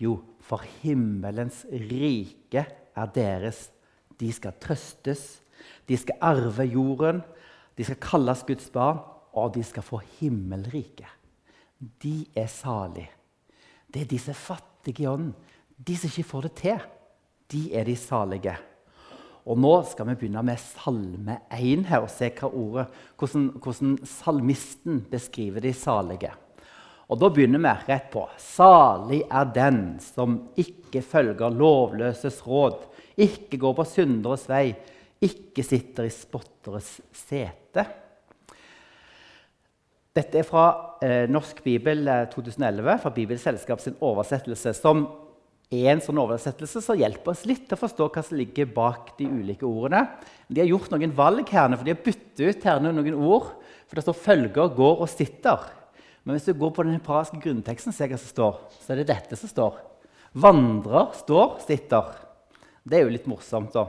Jo, 0.00 0.22
for 0.40 0.64
himmelens 0.82 1.66
rike 1.70 2.66
er 2.96 3.06
deres. 3.14 3.70
De 4.18 4.32
skal 4.32 4.56
trøstes, 4.60 5.42
de 5.88 5.96
skal 5.96 6.18
arve 6.20 6.64
jorden, 6.64 7.22
de 7.76 7.84
skal 7.84 8.00
kalles 8.02 8.42
Guds 8.46 8.70
barn, 8.70 8.98
og 9.32 9.54
de 9.54 9.62
skal 9.64 9.84
få 9.84 10.00
himmelriket. 10.18 11.08
De 12.02 12.26
er 12.36 12.46
salige. 12.46 13.10
Det 13.92 14.02
er 14.02 14.28
er 14.28 14.38
fattige 14.38 15.02
i 15.02 15.06
ånden. 15.06 15.34
De 15.76 15.96
som 15.96 16.08
ikke 16.08 16.28
får 16.28 16.42
det 16.46 16.52
til, 16.60 16.84
de 17.52 17.62
er 17.74 17.84
de 17.84 17.96
salige. 17.96 18.54
Og 19.42 19.58
Nå 19.58 19.72
skal 19.90 20.06
vi 20.06 20.14
begynne 20.14 20.42
med 20.46 20.60
Salme 20.60 21.40
1 21.50 21.86
her, 21.88 22.04
og 22.04 22.10
se 22.10 22.30
ordet, 22.46 22.86
hvordan, 23.18 23.48
hvordan 23.58 23.98
salmisten 24.06 25.00
beskriver 25.10 25.60
de 25.60 25.72
salige. 25.72 26.30
Og 27.08 27.18
Da 27.18 27.28
begynner 27.28 27.58
vi 27.58 27.72
rett 27.88 28.10
på. 28.12 28.28
Salig 28.38 29.22
er 29.28 29.50
den 29.52 29.98
som 30.00 30.48
ikke 30.56 31.02
følger 31.02 31.50
lovløses 31.50 32.40
råd, 32.46 32.78
ikke 33.18 33.58
går 33.58 33.74
på 33.74 33.84
synderes 33.84 34.46
vei, 34.48 34.72
ikke 35.20 35.62
sitter 35.62 36.06
i 36.06 36.14
spotteres 36.14 37.00
sete. 37.12 37.84
Dette 40.12 40.42
er 40.42 40.44
fra 40.44 40.66
eh, 41.00 41.24
Norsk 41.30 41.62
bibel 41.64 42.04
2011, 42.34 42.84
eh, 42.84 43.00
fra 43.00 43.12
Bibelselskap 43.14 43.80
sin 43.80 43.94
oversettelse, 44.04 44.74
som 44.76 45.06
er 45.72 45.94
en 45.94 46.02
sånn 46.04 46.20
oversettelse 46.20 46.82
som 46.84 46.98
hjelper 47.00 47.32
oss 47.32 47.46
litt 47.48 47.64
til 47.64 47.78
å 47.78 47.80
forstå 47.80 48.08
hva 48.12 48.24
som 48.26 48.36
ligger 48.36 48.68
bak 48.74 49.14
de 49.16 49.30
ulike 49.30 49.64
ordene. 49.64 50.04
De 50.52 50.60
har 50.60 50.68
gjort 50.68 50.92
noen 50.92 51.14
valg 51.16 51.48
her, 51.48 51.72
for 51.72 51.88
de 51.88 51.94
har 51.94 52.04
byttet 52.04 52.44
ut 52.44 52.66
her 52.68 52.84
noen 52.84 53.16
ord. 53.16 53.54
For 53.88 53.96
det 53.96 54.04
står 54.04 54.20
'følger', 54.20 54.74
'går' 54.76 55.00
og 55.00 55.08
'sitter'. 55.08 55.70
Men 56.24 56.36
hvis 56.36 56.44
du 56.44 56.52
går 56.60 56.70
på 56.70 56.84
den 56.84 57.00
hebraiske 57.00 57.40
grunnteksten, 57.40 57.92
ser 57.92 58.08
hva 58.08 58.18
som 58.18 58.28
står, 58.28 58.60
så 58.84 58.92
er 58.92 58.96
det 58.96 59.08
dette 59.08 59.36
som 59.36 59.48
står. 59.48 59.80
'Vandrer' 60.36 61.14
står, 61.24 61.58
'sitter'. 61.60 62.14
Det 62.84 62.98
er 62.98 63.04
jo 63.04 63.16
litt 63.16 63.26
morsomt, 63.26 63.72
da. 63.72 63.88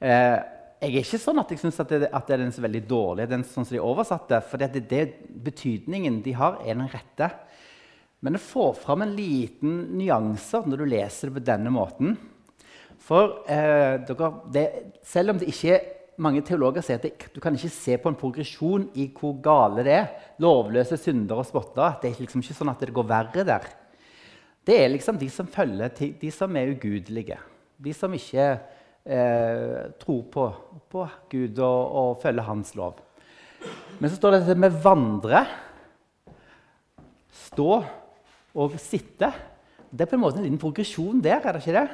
Eh, 0.00 0.42
jeg 0.80 0.94
er 0.94 1.04
ikke 1.04 1.20
sånn 1.20 1.40
at 1.42 1.50
jeg 1.52 1.60
syns 1.60 1.78
at, 1.82 1.90
at, 2.08 2.30
den 2.30 2.46
er 2.46 2.52
så 2.56 2.64
veldig 2.64 2.80
dårlig, 2.88 3.28
den 3.28 3.44
sånn 3.44 3.66
som 3.68 3.76
de 3.76 3.82
oversatte, 3.84 4.38
for 4.48 4.62
det, 4.62 4.80
det, 4.88 5.02
betydningen 5.44 6.22
de 6.24 6.32
har, 6.38 6.56
er 6.64 6.78
den 6.78 6.88
rette. 6.88 7.28
Men 8.24 8.36
det 8.36 8.42
får 8.44 8.78
fram 8.80 9.04
en 9.04 9.12
liten 9.16 9.76
nyanser 9.98 10.64
når 10.68 10.80
du 10.80 10.86
leser 10.88 11.28
det 11.28 11.36
på 11.36 11.44
denne 11.50 11.72
måten. 11.74 12.16
For 13.00 13.42
eh, 13.48 14.00
dere, 14.08 14.30
det, 14.52 14.64
selv 15.04 15.34
om 15.34 15.40
det 15.40 15.52
ikke 15.52 15.76
er 15.76 15.86
mange 16.20 16.42
teologer 16.44 16.84
sier 16.84 17.00
at 17.00 17.04
det, 17.06 17.28
du 17.32 17.40
kan 17.40 17.54
ikke 17.56 17.72
se 17.72 17.96
på 18.00 18.10
en 18.10 18.18
progresjon 18.20 18.88
i 19.00 19.08
hvor 19.16 19.38
gale 19.44 19.84
det 19.84 19.94
er. 19.96 20.10
Lovløse 20.44 20.98
syndere 21.00 21.44
og 21.44 21.48
spottere. 21.48 21.94
Det 22.00 22.10
er 22.10 22.24
liksom 22.24 22.44
ikke 22.44 22.56
sånn 22.56 22.72
at 22.72 22.84
det 22.84 22.96
går 22.96 23.08
verre 23.08 23.44
der. 23.48 23.68
Det 24.64 24.76
er 24.76 24.92
liksom 24.92 25.16
de 25.20 25.30
som 25.32 25.48
følger, 25.48 25.92
de 26.20 26.32
som 26.34 26.56
er 26.56 26.74
ugudelige. 26.74 27.40
De 27.80 27.96
som 27.96 28.12
ikke 28.12 28.52
eh, 29.04 29.90
tro 30.00 30.20
på, 30.32 30.46
på 30.90 31.06
Gud 31.30 31.58
og, 31.58 31.80
og, 32.00 32.18
følge 32.22 32.44
Hans 32.46 32.74
lov. 32.78 33.00
Men 33.98 34.10
så 34.10 34.16
står 34.16 34.36
det 34.36 34.42
at 34.44 34.60
vi 34.60 34.70
vandrer, 34.84 35.50
stå 37.50 37.70
og 38.60 38.76
sitte. 38.80 39.30
Det 39.90 40.04
er 40.04 40.10
på 40.10 40.18
en 40.18 40.22
måte 40.22 40.40
en 40.40 40.46
liten 40.46 40.60
progresjon 40.60 41.22
der. 41.22 41.40
er 41.40 41.56
det 41.56 41.64
ikke 41.64 41.80
det? 41.80 41.88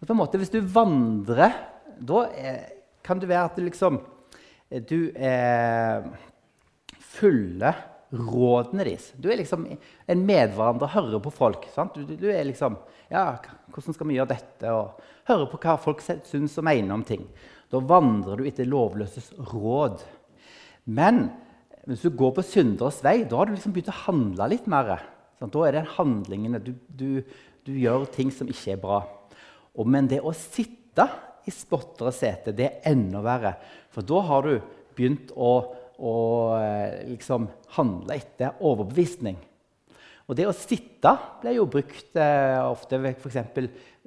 Og 0.00 0.06
på 0.06 0.14
en 0.14 0.20
måte, 0.22 0.38
Hvis 0.40 0.52
du 0.52 0.60
vandrer, 0.60 1.52
da 2.00 2.24
eh, 2.32 2.64
kan 3.04 3.20
det 3.20 3.28
være 3.28 3.44
at 3.44 3.56
du 3.56 3.64
liksom 3.66 4.00
du 4.70 5.10
eh, 5.18 6.04
følger 7.00 7.74
rådene 8.10 8.84
deres. 8.86 9.10
Du 9.16 9.30
er 9.30 9.38
liksom 9.40 9.66
en 9.70 10.24
medvandrer, 10.26 10.90
hører 10.94 11.22
på 11.22 11.32
folk. 11.34 11.66
Du, 11.94 12.02
du, 12.10 12.28
er 12.30 12.44
liksom 12.48 12.78
Ja, 13.10 13.38
hvordan 13.70 13.94
skal 13.94 14.06
vi 14.06 14.18
gjøre 14.18 14.32
dette? 14.34 14.72
Og 14.74 15.00
hører 15.30 15.50
på 15.50 15.60
hva 15.62 15.76
folk 15.80 16.02
syns 16.02 16.58
og 16.58 16.66
mener 16.66 16.94
om 16.94 17.04
ting. 17.06 17.26
Da 17.70 17.78
vandrer 17.82 18.40
du 18.40 18.48
etter 18.48 18.66
lovløses 18.66 19.30
råd. 19.52 20.02
Men 20.90 21.28
hvis 21.86 22.02
du 22.04 22.10
går 22.14 22.34
på 22.36 22.44
synderes 22.44 23.00
vei, 23.04 23.22
da 23.24 23.40
har 23.40 23.48
du 23.48 23.54
liksom 23.54 23.74
begynt 23.74 23.92
å 23.92 24.02
handle 24.04 24.50
litt 24.52 24.66
mer. 24.70 24.98
Sant? 25.38 25.54
da 25.54 25.64
er 25.66 25.78
det 25.78 25.94
handlingene 25.96 26.60
du, 26.62 26.74
du, 26.88 27.22
du, 27.64 27.72
gjør 27.72 28.08
ting 28.12 28.32
som 28.34 28.50
ikke 28.50 28.74
er 28.74 28.82
bra. 28.82 29.00
Og, 29.78 29.86
men 29.88 30.10
det 30.10 30.20
å 30.20 30.34
sitte 30.36 31.06
i 31.48 31.54
spotteres 31.54 32.20
sete, 32.20 32.52
det 32.52 32.66
er 32.66 32.90
enda 32.92 33.22
verre. 33.24 33.54
For 33.94 34.04
da 34.06 34.20
har 34.28 34.46
du 34.46 34.58
begynt 34.98 35.32
å 35.32 35.52
og 36.00 36.56
eh, 36.56 37.04
liksom 37.12 37.46
handle 37.76 38.16
etter 38.16 38.60
overbevisning. 38.64 39.38
Og 40.30 40.36
det 40.38 40.46
å 40.46 40.54
sitte 40.54 41.12
ble 41.42 41.56
jo 41.56 41.66
brukt 41.70 42.16
eh, 42.18 42.56
ofte 42.62 43.00
ved 43.02 43.18
f.eks. 43.18 43.36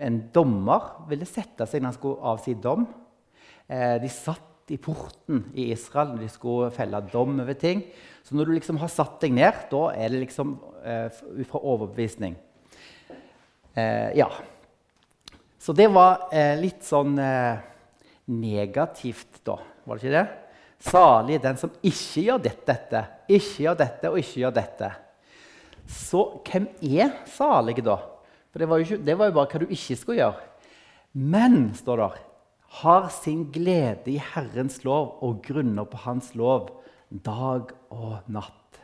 en 0.07 0.19
dommer 0.33 0.93
ville 1.09 1.27
sette 1.27 1.67
seg 1.67 1.83
når 1.83 1.91
han 1.91 1.97
skulle 1.97 2.31
avsi 2.33 2.55
dom. 2.63 2.88
Eh, 3.67 3.97
de 4.01 4.12
satt 4.12 4.71
i 4.71 4.79
porten 4.79 5.43
i 5.59 5.67
Israel 5.73 6.13
når 6.13 6.23
de 6.23 6.31
skulle 6.31 6.71
felle 6.73 7.01
dom 7.12 7.35
over 7.43 7.57
ting. 7.59 7.83
Så 8.23 8.38
når 8.38 8.47
du 8.47 8.55
liksom 8.55 8.79
har 8.81 8.91
satt 8.91 9.19
deg 9.21 9.35
ned, 9.35 9.65
da 9.69 9.83
er 9.91 10.13
det 10.13 10.21
liksom 10.23 10.55
ut 10.55 11.50
fra 11.50 11.59
overbevisning. 11.59 12.38
Ja. 14.15 14.29
Så 15.59 15.75
det 15.75 15.89
var 15.91 16.29
litt 16.59 16.88
sånn 16.88 17.17
negativt, 18.31 19.41
da. 19.43 19.57
Var 19.83 20.00
det 20.00 20.05
ikke 20.05 20.15
det? 20.15 20.42
Salig 20.83 21.37
er 21.37 21.45
den 21.45 21.59
som 21.59 21.71
ikke 21.79 22.25
gjør 22.27 22.41
dette, 22.43 22.65
dette, 22.67 23.03
ikke 23.31 23.63
gjør 23.65 23.77
dette 23.79 24.11
og 24.11 24.19
ikke 24.19 24.41
gjør 24.41 24.55
dette. 24.57 24.89
Så 25.87 26.23
hvem 26.43 26.67
er 26.83 27.13
salig, 27.31 27.77
da? 27.85 27.97
For 28.51 28.61
det 28.61 28.67
var, 28.69 28.81
jo, 28.81 28.87
ikke, 28.87 29.05
det 29.05 29.15
var 29.17 29.29
jo 29.29 29.35
bare 29.37 29.49
hva 29.51 29.61
du 29.63 29.71
ikke 29.71 29.97
skulle 29.97 30.19
gjøre. 30.19 30.49
Men, 31.13 31.71
står 31.77 32.01
det, 32.01 32.09
har 32.83 33.07
sin 33.13 33.45
glede 33.53 34.11
i 34.11 34.19
Herrens 34.33 34.81
lov 34.83 35.19
og 35.23 35.41
grunner 35.45 35.87
på 35.89 35.99
Hans 36.03 36.33
lov 36.35 36.71
dag 37.13 37.71
og 37.93 38.27
natt. 38.33 38.79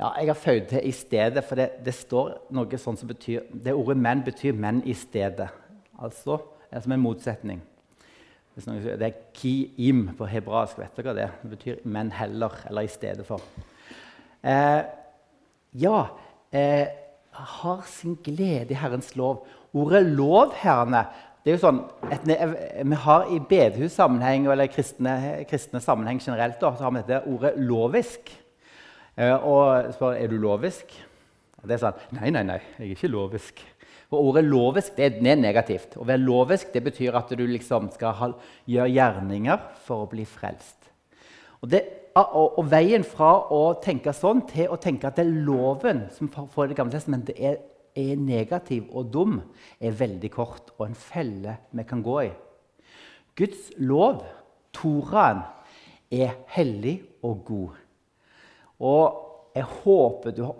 Ja, 0.00 0.14
jeg 0.16 0.30
har 0.30 0.38
føyd 0.38 0.68
til 0.68 0.80
'i 0.82 0.92
stedet', 0.92 1.44
for 1.44 1.54
det, 1.54 1.84
det, 1.84 1.94
står 1.94 2.38
noe 2.50 2.78
sånn 2.78 2.96
som 2.96 3.08
betyr 3.08 3.42
Det 3.52 3.74
ordet 3.74 3.96
'menn' 3.96 4.24
betyr 4.24 4.52
'menn 4.52 4.82
i 4.84 4.94
stedet'. 4.94 5.48
Altså 5.98 6.40
som 6.80 6.92
en 6.92 7.00
motsetning. 7.00 7.60
Det 8.66 9.02
er 9.02 9.18
ki-im 9.34 10.10
på 10.18 10.26
hebraisk. 10.26 10.78
vet 10.78 10.96
dere 10.96 11.14
det? 11.14 11.28
Det 11.42 11.50
betyr 11.50 11.76
'men 11.84 12.12
heller' 12.12 12.66
eller 12.68 12.82
'i 12.82 12.86
stedet 12.86 13.26
for'. 13.26 13.40
Eh, 14.44 14.82
ja 15.72 16.06
eh, 16.52 16.86
Har 17.32 17.82
sin 17.86 18.18
glede 18.24 18.70
i 18.70 18.74
Herrens 18.74 19.16
lov. 19.16 19.46
Ordet 19.74 20.06
'lov' 20.06 20.52
herrene, 20.54 21.06
det 21.44 21.52
er 21.52 21.56
jo 21.56 21.66
sånn, 21.66 21.84
et, 22.12 22.86
Vi 22.86 22.94
har 22.94 23.24
i 23.30 23.38
bedehussammenheng 23.38 24.46
eller 24.46 24.66
kristne, 24.66 25.44
kristne 25.48 25.80
sammenheng 25.80 26.20
generelt 26.20 26.60
da, 26.60 26.74
så 26.76 26.82
har 26.82 26.90
vi 26.90 26.98
dette 26.98 27.26
ordet 27.26 27.54
'lovisk'. 27.56 28.36
Eh, 29.16 29.46
og 29.46 29.94
spør 29.94 30.16
er 30.16 30.26
du 30.26 30.38
lovisk. 30.38 30.84
Det 31.62 31.76
er 31.76 31.78
sånn 31.82 31.92
Nei, 32.16 32.30
nei, 32.30 32.42
nei, 32.42 32.60
jeg 32.78 32.86
er 32.86 32.96
ikke 32.96 33.08
lovisk. 33.12 33.60
Og 34.10 34.26
Ordet 34.30 34.42
lovisk 34.48 34.96
det 34.98 35.06
er 35.22 35.38
negativt. 35.38 35.94
Å 35.94 36.06
være 36.06 36.24
lovisk 36.24 36.72
det 36.74 36.82
betyr 36.82 37.16
at 37.18 37.30
du 37.30 37.44
liksom 37.46 37.90
skal 37.94 38.34
gjøre 38.66 38.90
gjerninger 38.90 39.66
for 39.86 40.04
å 40.04 40.10
bli 40.10 40.26
frelst. 40.26 40.90
Og, 41.60 41.68
det, 41.70 41.82
og, 42.18 42.58
og, 42.58 42.64
Veien 42.72 43.04
fra 43.06 43.30
å 43.52 43.60
tenke 43.82 44.14
sånn 44.16 44.42
til 44.50 44.72
å 44.72 44.80
tenke 44.80 45.06
at 45.06 45.20
det 45.20 45.26
er 45.26 45.42
loven 45.46 46.06
som 46.16 46.30
får 46.32 46.70
Det 46.70 46.78
gamle 46.78 46.96
testamentet 46.96 47.38
er, 47.38 47.60
er 47.94 48.16
negativ 48.18 48.88
og 48.96 49.12
dum, 49.12 49.38
er 49.78 49.94
veldig 49.94 50.30
kort 50.34 50.72
og 50.78 50.88
en 50.88 50.98
felle 50.98 51.58
vi 51.70 51.86
kan 51.86 52.02
gå 52.02 52.16
i. 52.24 52.30
Guds 53.38 53.70
lov, 53.78 54.24
Toraen, 54.74 55.44
er 56.10 56.34
hellig 56.50 56.96
og 57.22 57.44
god. 57.46 57.78
Og 58.82 59.54
jeg 59.54 59.66
håper 59.84 60.34
du 60.34 60.42
har 60.48 60.58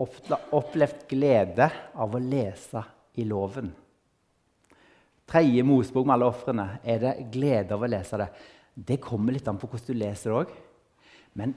opplevd 0.55 1.05
glede 1.09 1.67
av 1.95 2.15
å 2.15 2.21
lese 2.21 2.83
i 3.19 3.25
loven. 3.27 3.71
Tredje 5.31 5.63
Mosebok 5.63 6.07
med 6.07 6.17
alle 6.17 6.29
ofrene 6.31 6.67
er 6.83 7.01
det 7.01 7.13
glede 7.31 7.75
av 7.75 7.83
å 7.83 7.89
lese 7.89 8.19
det. 8.19 8.27
Det 8.75 8.99
kommer 9.03 9.35
litt 9.35 9.47
an 9.47 9.59
på 9.59 9.69
hvordan 9.69 9.91
du 9.91 10.01
leser 10.01 10.31
det 10.31 10.39
òg. 10.41 10.53
Men 11.39 11.55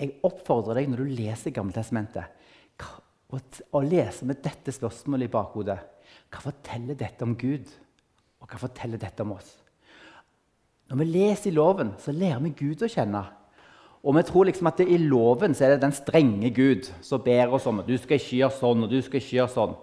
jeg 0.00 0.16
oppfordrer 0.24 0.80
deg 0.80 0.90
når 0.90 1.02
du 1.02 1.16
leser 1.18 1.52
Gammeltestamentet, 1.52 2.36
å 3.30 3.82
lese 3.84 4.26
med 4.26 4.40
dette 4.42 4.72
spørsmålet 4.74 5.28
i 5.28 5.32
bakhodet. 5.32 5.76
Hva 6.32 6.40
forteller 6.42 6.96
dette 6.98 7.26
om 7.26 7.36
Gud, 7.38 7.68
og 8.40 8.48
hva 8.48 8.62
forteller 8.62 9.00
dette 9.00 9.22
om 9.22 9.34
oss? 9.36 9.52
Når 10.90 11.02
vi 11.02 11.06
leser 11.06 11.50
i 11.50 11.54
loven, 11.54 11.92
så 12.02 12.14
lærer 12.16 12.40
vi 12.42 12.54
Gud 12.64 12.82
å 12.82 12.90
kjenne. 12.90 13.20
Og 14.00 14.16
vi 14.16 14.24
tror 14.26 14.48
liksom 14.48 14.70
at 14.70 14.80
I 14.80 14.96
loven 15.02 15.52
er 15.52 15.74
det 15.74 15.82
den 15.84 15.94
strenge 15.94 16.50
Gud 16.56 16.88
som 17.04 17.22
ber 17.22 17.52
oss 17.54 17.68
om 17.68 17.82
at 17.82 17.88
du 17.90 17.98
skal 18.00 18.16
ikke 18.16 18.38
gjøre 18.40 18.56
sånn 18.56 18.86
og 18.86 18.90
du 18.90 18.98
skal 19.04 19.20
ikke 19.20 19.36
gjøre 19.36 19.54
sånn. 19.54 19.76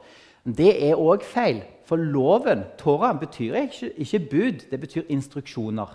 Det 0.47 0.69
er 0.87 0.95
òg 0.95 1.25
feil. 1.27 1.63
For 1.87 1.99
loven, 1.99 2.65
Torah, 2.79 3.15
betyr 3.19 3.55
ikke, 3.61 3.91
ikke, 3.95 4.19
bud, 4.31 4.63
det 4.71 4.79
betyr 4.79 5.11
instruksjoner. 5.11 5.91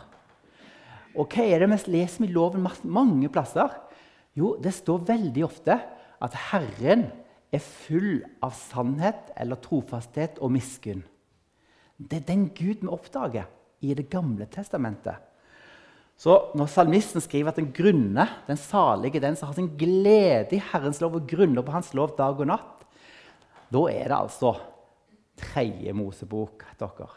Og 1.13 1.35
hva 1.35 1.45
er 1.45 1.61
det 1.61 1.69
vi 1.69 1.93
leser 1.93 2.25
i 2.25 2.33
loven 2.33 2.65
mange 2.85 3.29
plasser? 3.33 3.73
Jo, 4.37 4.55
det 4.63 4.73
står 4.73 5.05
veldig 5.09 5.45
ofte 5.45 5.77
at 6.23 6.37
Herren 6.49 7.11
er 7.53 7.61
full 7.61 8.23
av 8.45 8.55
sannhet 8.57 9.35
eller 9.37 9.61
trofasthet 9.61 10.41
og 10.41 10.55
miskunn. 10.55 11.03
Det 12.01 12.23
er 12.23 12.31
den 12.31 12.47
Gud 12.57 12.81
vi 12.81 12.89
oppdager 12.89 13.51
i 13.83 13.95
Det 13.95 14.09
gamle 14.09 14.47
testamentet. 14.47 15.17
Så 16.17 16.53
når 16.55 16.69
salmisten 16.71 17.21
skriver 17.21 17.51
at 17.51 17.59
den 17.59 17.73
grunne, 17.75 18.29
den 18.47 18.57
salige, 18.57 19.21
den 19.21 19.37
som 19.37 19.49
har 19.49 19.57
sin 19.57 19.73
glede 19.77 20.55
i 20.55 20.63
Herrens 20.73 21.01
lov 21.03 21.17
og 21.19 21.27
grunner 21.29 21.65
på 21.67 21.73
Hans 21.75 21.93
lov 21.95 22.15
dag 22.17 22.39
og 22.39 22.47
natt, 22.47 22.82
da 23.73 23.87
er 23.89 24.11
det 24.11 24.19
altså 24.19 24.53
tredje 25.39 25.93
Mosebok. 25.97 26.65
dere. 26.79 27.09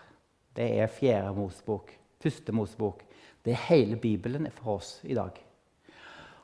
Det 0.55 0.67
er 0.79 0.87
fjerde 0.87 1.33
Mosebok, 1.35 1.91
første 2.21 2.51
Mosebok. 2.51 3.03
Det 3.43 3.53
er 3.53 3.67
hele 3.67 3.95
Bibelen 3.95 4.47
for 4.51 4.77
oss 4.77 5.01
i 5.03 5.13
dag. 5.13 5.35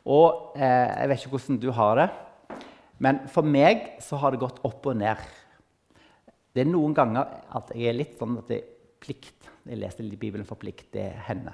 Og 0.05 0.53
eh, 0.55 0.99
Jeg 0.99 1.09
vet 1.09 1.19
ikke 1.19 1.37
hvordan 1.37 1.59
du 1.61 1.71
har 1.71 1.95
det, 1.95 2.09
men 2.99 3.27
for 3.27 3.41
meg 3.41 3.95
så 3.99 4.17
har 4.17 4.31
det 4.31 4.41
gått 4.41 4.59
opp 4.63 4.85
og 4.85 4.97
ned. 4.97 5.17
Det 6.53 6.61
er 6.61 6.69
noen 6.69 6.93
ganger 6.93 7.25
at 7.49 7.71
jeg 7.73 7.89
er 7.89 7.97
litt 7.97 8.17
sånn 8.19 8.37
at 8.41 8.49
det 8.51 8.59
er 8.59 8.69
plikt. 9.01 9.49
Jeg 9.65 9.79
leser 9.79 10.09
Bibelen 10.19 10.45
for 10.45 10.59
plikt. 10.59 10.91
Det 10.93 11.07
er 11.07 11.23
henne. 11.29 11.53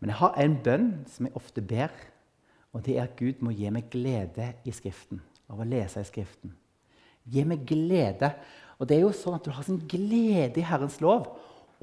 Men 0.00 0.12
jeg 0.12 0.20
har 0.20 0.36
en 0.40 0.56
bønn 0.64 0.88
som 1.08 1.28
jeg 1.28 1.36
ofte 1.36 1.62
ber, 1.62 1.92
og 2.72 2.84
det 2.86 2.96
er 2.96 3.06
at 3.06 3.16
Gud 3.18 3.44
må 3.44 3.52
gi 3.54 3.70
meg 3.72 3.88
glede 3.92 4.54
i 4.64 4.72
Skriften. 4.74 5.20
Av 5.50 5.60
å 5.60 5.66
lese 5.68 6.02
i 6.02 6.08
Skriften. 6.08 6.52
Gi 7.28 7.44
meg 7.44 7.66
glede 7.68 8.32
og 8.80 8.88
det 8.88 8.96
er 8.96 9.04
jo 9.04 9.12
sånn 9.14 9.36
at 9.36 9.46
Du 9.46 9.52
har 9.52 9.66
sin 9.66 9.82
glede 9.88 10.60
i 10.60 10.66
Herrens 10.66 10.98
lov. 11.04 11.28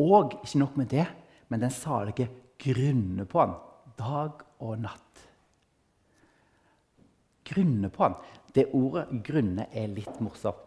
Og 0.02 0.38
ikke 0.42 0.62
nok 0.62 0.78
med 0.82 0.92
det, 0.94 1.06
men 1.50 1.62
den 1.62 1.74
salige 1.74 2.28
grunner 2.62 3.26
på 3.30 3.42
han 3.42 3.56
dag 3.98 4.44
og 4.62 4.78
natt. 4.82 5.24
Grunne 7.48 7.90
på 7.94 8.04
han. 8.04 8.18
Det 8.54 8.68
ordet 8.74 9.08
'grunne' 9.24 9.70
er 9.72 9.88
litt 9.88 10.20
morsomt. 10.22 10.64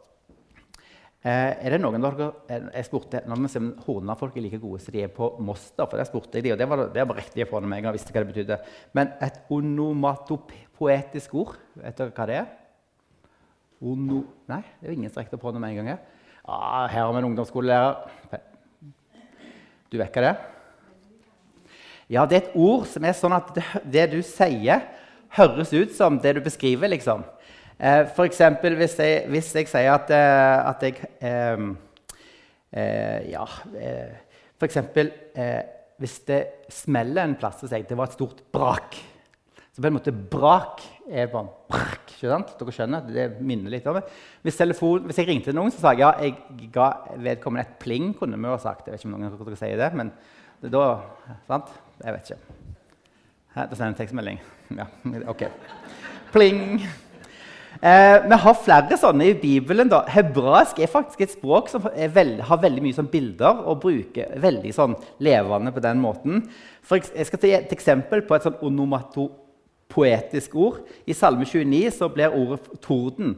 Eh, 1.22 1.52
er 1.66 1.70
det 1.70 1.80
noen 1.82 2.00
dere, 2.00 2.32
eh, 2.48 2.62
jeg 2.74 2.86
spurte, 2.86 3.22
når 3.26 3.36
vi 3.36 3.48
ser 3.48 3.60
Hordaland-folk 3.84 4.36
er 4.36 4.40
like 4.40 4.58
gode 4.58 4.80
som 4.80 4.92
de 4.92 5.02
er 5.02 5.08
på 5.08 5.38
Moss. 5.38 5.72
for 5.76 5.96
det 5.96 6.06
spurte 6.06 6.32
jeg 6.32 6.44
de, 6.44 6.52
og 6.52 6.58
det 6.58 6.68
var, 6.68 6.88
det 6.88 7.08
var 7.08 7.16
riktig 7.16 7.46
for 7.48 7.60
meg, 7.60 7.84
jeg 7.84 7.92
visste 7.92 8.12
hva 8.12 8.24
det 8.24 8.34
betydde. 8.34 8.58
Men 8.94 9.12
et 9.20 9.40
onomatopoetisk 9.50 11.34
ord, 11.34 11.56
vet 11.74 11.96
dere 11.96 12.10
hva 12.10 12.26
det 12.26 12.36
er? 12.36 12.46
Ono, 13.80 14.22
nei, 14.50 14.60
det 14.80 14.90
er 14.90 14.96
ingen 14.96 15.12
som 15.12 15.22
rekte 15.22 15.38
på 15.40 15.52
det 15.54 15.60
med 15.62 15.72
en 15.72 15.87
gang. 15.87 16.00
Ah, 16.44 16.87
her 16.90 17.06
har 17.06 17.12
vi 17.14 17.22
en 17.22 17.30
ungdomsskolelærer. 17.30 17.94
Du 19.90 19.96
hva 19.99 20.08
det? 20.12 20.34
Ja, 22.10 22.26
det 22.26 22.37
er 22.37 22.42
et 22.42 22.56
ord 22.58 22.84
som 22.90 23.06
er 23.06 23.14
sånn 23.16 23.34
at 23.37 23.52
det, 23.56 23.64
det 23.88 24.04
du 24.12 24.18
sier, 24.26 24.84
høres 25.37 25.72
ut 25.72 25.95
som 25.95 26.19
det 26.21 26.34
du 26.36 26.40
beskriver. 26.45 26.90
liksom. 26.93 27.25
Eh, 27.78 28.02
F.eks. 28.10 28.43
Hvis, 28.60 28.97
hvis 29.32 29.50
jeg 29.56 29.71
sier 29.71 29.93
at, 29.95 30.10
eh, 30.12 30.69
at 30.69 30.82
jeg 30.84 30.99
eh, 31.25 31.62
eh, 32.76 33.30
Ja 33.30 33.47
eh, 33.78 34.19
F.eks. 34.60 34.76
Eh, 34.76 35.60
hvis 36.00 36.19
det 36.28 36.40
smeller 36.73 37.25
en 37.25 37.38
plass, 37.40 37.60
så 37.60 37.69
sier 37.69 37.80
jeg 37.80 37.88
at 37.88 37.95
det 37.95 38.00
var 38.00 38.10
et 38.10 38.19
stort 38.19 38.45
brak. 38.52 39.00
Så 39.71 39.80
på 39.80 39.88
en 39.88 39.97
måte 39.97 40.12
brak 40.12 40.82
er 41.10 41.30
bare 41.32 41.50
brak, 41.70 42.12
ikke 42.14 42.30
sant? 42.30 42.54
Dere 42.58 42.75
skjønner? 42.75 43.10
Det 43.10 43.26
minner 43.42 43.75
litt 43.75 43.86
om 43.90 43.99
det. 43.99 44.04
Hvis, 44.46 44.58
telefon, 44.60 45.04
hvis 45.08 45.20
jeg 45.20 45.28
ringte 45.28 45.54
noen, 45.56 45.73
så 45.75 45.82
sa 45.82 45.94
jeg 45.94 46.04
ja, 46.04 46.12
jeg 46.23 46.70
ga 46.75 46.88
vedkommende 47.18 47.66
et 47.66 47.76
pling. 47.82 48.12
kunne 48.18 48.38
vi 48.38 48.50
ha 48.50 48.56
sagt. 48.62 48.86
Jeg 48.86 48.94
vet 48.94 49.02
ikke 49.02 49.10
om 49.10 49.18
noen 49.18 49.28
av 49.30 49.44
dere 49.44 49.60
sier 49.60 49.80
det, 49.80 49.90
men 49.99 50.14
det 50.62 50.73
da 50.75 50.86
sant? 51.49 51.70
Jeg 52.00 52.16
vet 52.16 52.32
ikke. 52.32 52.58
Da 53.54 53.68
sender 53.68 53.86
jeg 53.90 53.94
en 53.94 54.00
tekstmelding. 54.04 54.42
Ja, 54.78 54.84
ok. 55.26 55.49
Pling! 56.30 56.84
Eh, 57.80 58.16
vi 58.28 58.36
har 58.42 58.56
flere 58.60 58.96
sånne 59.00 59.30
i 59.30 59.36
Bibelen. 59.38 59.88
Da. 59.90 60.02
Hebraisk 60.12 60.78
er 60.78 60.90
faktisk 60.90 61.23
et 61.25 61.32
språk 61.32 61.70
som 61.73 61.86
veld, 62.14 62.42
har 62.46 62.60
veldig 62.62 62.84
mye 62.84 62.96
sånn 62.96 63.08
bilder 63.10 63.62
og 63.64 63.80
bruker 63.82 64.34
veldig 64.42 64.73
sånn 64.76 64.94
levende 65.25 65.73
på 65.75 65.82
den 65.82 66.02
måten. 66.02 66.44
For 66.86 67.00
jeg 67.00 67.26
skal 67.28 67.42
ta 67.42 67.52
et 67.56 67.75
eksempel 67.75 68.23
på 68.26 68.36
et 68.36 68.46
sånn 68.46 68.60
onomato 68.66 69.30
poetisk 69.90 70.54
ord. 70.54 70.80
I 71.06 71.14
Salme 71.16 71.44
29 71.44 71.90
så 71.98 72.08
blir 72.12 72.34
ordet 72.36 72.80
torden. 72.82 73.36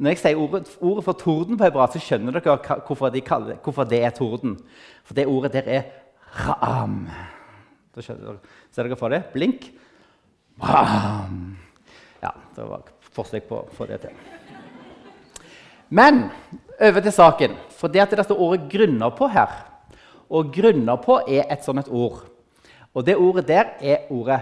Når 0.00 0.14
jeg 0.14 0.20
sier 0.22 0.40
ordet, 0.40 0.70
ordet 0.80 1.04
for 1.04 1.18
torden 1.20 1.58
på 1.58 1.66
hebraisk, 1.66 1.98
så 1.98 2.06
skjønner 2.06 2.38
dere 2.38 2.56
hvorfor, 2.86 3.10
de 3.12 3.20
kaller, 3.20 3.58
hvorfor, 3.64 3.84
det 3.84 4.02
er 4.04 4.14
torden. 4.16 4.56
For 5.04 5.16
det 5.16 5.26
ordet 5.28 5.52
der 5.58 5.68
er 5.68 5.82
raam. 6.46 7.02
Da 7.94 8.04
dere. 8.06 8.38
Ser 8.72 8.86
dere 8.86 8.96
for 8.96 9.12
det? 9.12 9.24
Blink. 9.34 9.70
Raam. 10.62 11.56
Ja, 12.22 12.32
det 12.56 12.68
var 12.68 12.88
forsøk 13.16 13.48
på 13.48 13.60
å 13.60 13.74
få 13.76 13.88
det 13.90 14.00
til. 14.04 14.16
Men 15.90 16.28
over 16.80 17.02
til 17.02 17.12
saken. 17.12 17.58
For 17.76 17.92
det 17.92 18.04
at 18.04 18.16
det 18.16 18.24
står 18.24 18.40
ordet 18.40 18.68
'grunner 18.70 19.10
på' 19.10 19.28
her. 19.28 19.50
Og 20.30 20.52
'grunner 20.54 20.96
på' 20.96 21.24
er 21.28 21.44
et 21.50 21.64
sånt 21.64 21.78
et 21.78 21.88
ord. 21.88 22.24
Og 22.94 23.06
det 23.06 23.16
ordet 23.16 23.48
der 23.48 23.64
er 23.80 24.10
ordet 24.10 24.40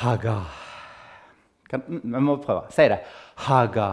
Haga. 0.00 0.36
Kan, 1.70 1.84
vi 1.88 2.20
må 2.22 2.36
prøve. 2.42 2.66
Si 2.74 2.86
det. 2.90 3.00
Haga. 3.46 3.88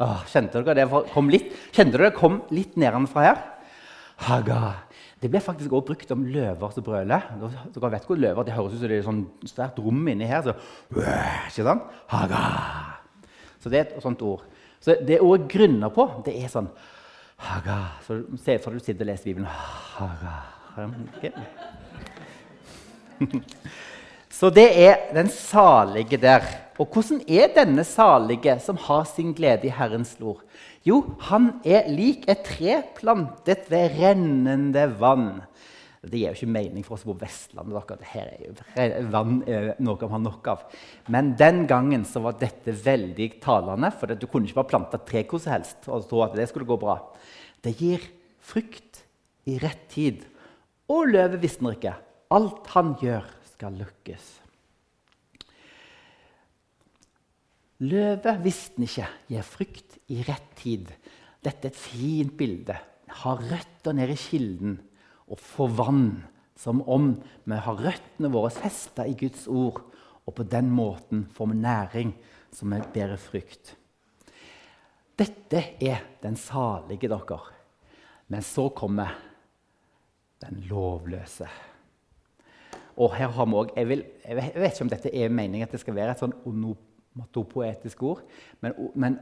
Åh, 0.00 0.22
kjente 0.32 0.62
dere 0.64 0.78
det 0.78 1.02
kom 1.12 1.28
litt, 1.28 1.50
kjente 1.76 1.98
dere 1.98 2.08
det 2.08 2.16
kom 2.16 2.40
litt 2.56 2.78
nedenfra 2.80 3.24
her? 3.26 3.42
Haga. 4.24 4.60
Det 5.20 5.28
ble 5.28 5.40
faktisk 5.44 5.72
også 5.72 5.86
brukt 5.90 6.12
om 6.14 6.22
løver 6.32 6.72
som 6.72 6.84
brøler. 6.84 7.26
Dere 7.74 7.90
vet 7.92 8.06
hvor 8.08 8.20
løver 8.20 8.46
det 8.46 8.56
høres 8.56 8.78
ut 8.78 8.80
som 8.80 8.88
det 8.88 8.96
er 8.96 9.04
sånn 9.04 9.20
svært 9.48 9.80
rom 9.84 10.08
inni 10.08 10.28
her. 10.28 10.46
Så, 10.46 10.56
ikke 10.96 11.66
sant? 11.66 11.90
Haga. 12.08 12.40
Så 13.60 13.72
det 13.72 13.82
er 13.82 13.84
et 13.90 14.00
sånt 14.04 14.24
ord. 14.24 14.46
Så 14.80 14.96
det 15.04 15.20
ordet 15.20 15.50
grunner 15.52 15.92
på, 15.92 16.08
det 16.24 16.38
er 16.40 16.48
sånn 16.48 16.70
Haga. 17.40 17.76
Så 18.04 18.22
Se 18.40 18.56
for 18.60 18.72
deg 18.72 18.80
du 18.80 18.84
sitter 18.84 19.04
og 19.04 19.10
leser 19.12 19.28
Bibelen. 19.28 19.48
Haga. 19.96 20.34
Okay. 21.18 21.32
Så 24.30 24.50
det 24.54 24.68
er 24.78 25.10
den 25.14 25.28
salige 25.32 26.18
der. 26.20 26.44
Og 26.80 26.88
hvordan 26.94 27.20
er 27.28 27.50
denne 27.52 27.84
salige 27.84 28.54
som 28.64 28.78
har 28.86 29.04
sin 29.10 29.34
glede 29.36 29.68
i 29.68 29.74
Herrens 29.74 30.14
lor? 30.22 30.40
Jo, 30.86 31.02
han 31.28 31.50
er 31.66 31.90
lik 31.92 32.24
et 32.30 32.44
tre 32.46 32.78
plantet 32.96 33.66
ved 33.68 33.98
rennende 33.98 34.86
vann. 35.00 35.42
Det 36.00 36.16
gir 36.16 36.30
jo 36.30 36.38
ikke 36.38 36.54
mening 36.54 36.84
for 36.86 36.96
oss 36.96 37.04
på 37.04 37.12
Vestlandet. 37.20 37.90
Dere. 37.90 38.06
Her 38.14 38.86
er 38.86 38.94
jo 39.02 39.10
vann 39.12 39.42
noe 39.84 40.06
man 40.06 40.14
har 40.14 40.22
nok 40.24 40.48
av. 40.48 40.62
Men 41.12 41.34
den 41.36 41.66
gangen 41.68 42.06
så 42.08 42.22
var 42.24 42.38
dette 42.40 42.72
veldig 42.72 43.28
talende. 43.44 43.90
For 43.92 44.14
du 44.14 44.24
kunne 44.24 44.48
ikke 44.48 44.62
bare 44.62 44.72
plante 44.72 45.02
tre 45.04 45.26
hvor 45.28 45.42
som 45.42 45.58
helst 45.58 45.90
og 45.90 46.08
tro 46.08 46.22
at 46.24 46.38
det 46.38 46.48
skulle 46.48 46.70
gå 46.70 46.78
bra. 46.80 46.96
Det 47.60 47.74
gir 47.76 48.06
frukt 48.40 49.02
i 49.44 49.58
rett 49.60 49.84
tid. 49.92 50.24
Og 50.88 51.12
løvet 51.12 51.42
visner 51.42 51.76
ikke. 51.76 51.92
Alt 52.32 52.72
han 52.72 52.94
gjør, 53.02 53.26
skal 53.60 53.76
lykkes. 53.76 54.28
Løvet 57.84 58.40
visste 58.44 58.84
ikke, 58.84 59.08
gir 59.28 59.44
frykt 59.44 59.98
i 60.12 60.20
rett 60.24 60.48
tid. 60.56 60.88
Dette 61.44 61.68
er 61.68 61.72
et 61.72 61.80
fint 61.80 62.32
bilde. 62.36 62.76
Ha 63.20 63.34
røtter 63.36 63.96
ned 63.96 64.12
i 64.12 64.18
kilden 64.20 64.78
og 65.30 65.40
få 65.40 65.68
vann, 65.76 66.22
som 66.56 66.80
om 66.88 67.12
vi 67.20 67.60
har 67.66 67.84
røttene 67.84 68.32
våre 68.32 68.52
festa 68.52 69.04
i 69.08 69.16
Guds 69.16 69.46
ord. 69.48 69.82
Og 70.24 70.36
på 70.36 70.44
den 70.44 70.68
måten 70.72 71.26
får 71.34 71.52
vi 71.52 71.60
næring 71.60 72.12
som 72.54 72.72
vi 72.72 72.80
bærer 72.94 73.20
frykt. 73.20 73.74
Dette 75.20 75.64
er 75.80 76.04
den 76.22 76.36
salige 76.40 77.08
dere. 77.12 77.40
Men 78.32 78.44
så 78.46 78.70
kommer 78.72 79.16
den 80.44 80.62
lovløse. 80.68 81.48
Og 83.00 83.16
her 83.16 83.32
har 83.32 83.48
vi 83.48 83.56
også, 83.56 83.74
jeg, 83.80 84.04
jeg, 84.28 84.36
vet 84.60 84.72
ikke 84.74 84.84
om 84.84 84.92
dette 84.92 85.12
er 85.16 85.32
meningen 85.32 85.66
at 85.66 85.72
det 85.72 85.80
skal 85.80 85.96
være 85.96 86.12
et 86.12 86.20
sånn 86.20 86.34
onomatopoetisk 86.50 88.02
ord, 88.04 88.20
men, 88.60 88.76
men, 88.92 89.16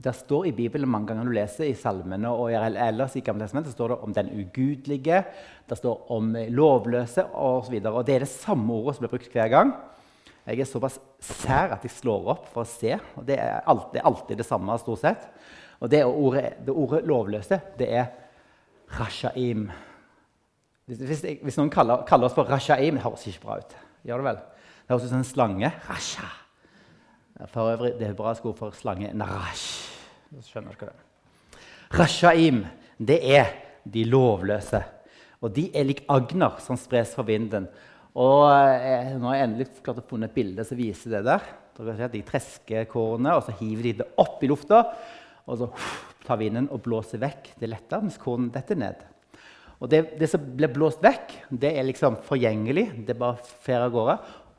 det 0.00 0.14
står 0.16 0.48
i 0.48 0.54
Bibelen 0.56 0.88
mange 0.88 1.10
ganger 1.10 1.26
når 1.26 1.34
du 1.34 1.36
leser 1.36 1.68
i 1.68 1.76
salmene 1.76 2.32
og 2.32 2.54
ellers 2.56 3.18
i 3.18 3.24
Gamle 3.26 3.44
Testamentet, 3.44 3.76
står 3.76 3.92
det 3.92 3.98
om 4.06 4.16
den 4.16 4.32
ugudelige, 4.40 5.22
det 5.68 5.78
står 5.78 6.08
om 6.16 6.32
lovløse 6.56 7.26
osv. 7.36 7.76
Det 7.76 8.16
er 8.16 8.24
det 8.24 8.32
samme 8.32 8.80
ordet 8.80 8.96
som 8.96 9.04
blir 9.04 9.12
brukt 9.12 9.36
hver 9.36 9.52
gang. 9.52 9.74
Jeg 10.48 10.64
er 10.64 10.70
såpass 10.70 10.96
sær 11.22 11.76
at 11.76 11.84
jeg 11.84 11.92
slår 11.92 12.32
opp 12.32 12.48
for 12.50 12.64
å 12.64 12.68
se. 12.68 12.96
og 13.20 13.26
Det 13.28 13.36
er 13.38 13.60
alltid 13.68 13.92
det, 13.92 14.00
er 14.00 14.08
alltid 14.08 14.40
det 14.40 14.48
samme. 14.48 14.78
stort 14.80 15.04
sett. 15.04 15.28
Og 15.80 15.92
det 15.92 16.00
ordet, 16.04 16.56
det 16.64 16.72
ordet 16.72 17.04
lovløse, 17.06 17.60
det 17.78 17.92
er 18.00 18.08
rashaim. 18.98 19.68
Hvis, 20.90 21.22
hvis, 21.22 21.58
noen 21.58 21.70
kaller, 21.70 22.02
kaller, 22.08 22.26
oss 22.26 22.34
for 22.34 22.48
rashaim 22.50 22.96
Det 22.98 23.04
høres 23.04 23.26
ikke 23.30 23.44
bra 23.44 23.58
ut. 23.62 23.74
Gjør 24.06 24.22
det 24.22 24.26
vel? 24.26 24.40
Det 24.80 24.94
høres 24.94 25.04
ut 25.04 25.12
som 25.12 25.20
en 25.20 25.28
slange. 25.28 25.70
Rasha. 25.86 26.30
For 27.52 27.70
øvrig, 27.72 27.92
det 27.98 28.10
hebraiske 28.10 28.50
ord 28.50 28.58
for 28.58 28.74
slange 28.76 29.12
narash. 29.16 29.86
Skjønner 30.44 30.74
dere 30.76 30.90
det? 30.90 31.62
Rashaim, 31.96 32.64
det 32.98 33.20
er 33.36 33.54
de 33.86 34.02
lovløse. 34.04 34.82
Og 35.40 35.54
de 35.56 35.68
er 35.74 35.86
lik 35.88 36.02
agner 36.10 36.58
som 36.62 36.78
spres 36.78 37.14
for 37.16 37.28
vinden. 37.28 37.68
Og 38.18 38.44
eh, 38.50 39.14
nå 39.14 39.30
har 39.30 39.38
jeg 39.38 39.48
endelig 39.48 39.68
klart 39.80 40.02
å 40.02 40.06
funne 40.10 40.28
et 40.28 40.34
bilde 40.34 40.66
som 40.66 40.78
viser 40.78 41.16
det 41.16 41.22
der. 41.28 41.46
De 42.12 42.20
tresker 42.26 42.84
kornet, 42.90 43.32
og 43.38 43.46
så 43.46 43.54
hiver 43.62 43.86
de 43.88 43.94
det 44.02 44.08
opp 44.20 44.42
i 44.44 44.50
lufta. 44.50 44.82
Og 45.46 45.62
så 45.62 45.70
tar 46.26 46.42
vinden 46.42 46.68
og 46.74 46.82
blåser 46.84 47.22
vekk 47.22 47.54
det 47.62 47.70
lette, 47.70 48.02
mens 48.02 48.18
kornet 48.20 48.52
detter 48.58 48.78
ned. 48.78 49.06
Og 49.80 49.88
det, 49.88 50.02
det, 50.20 50.28
som 50.28 50.44
blir 50.56 50.72
blåst 50.72 51.00
vekk, 51.04 51.32
det 51.48 51.72
er 51.72 51.86
liksom 51.88 52.18
forgjengelig. 52.26 52.86
Det 53.08 53.16
bare 53.18 53.40
fer 53.64 53.86
av 53.86 53.94
gårde. 53.94 54.16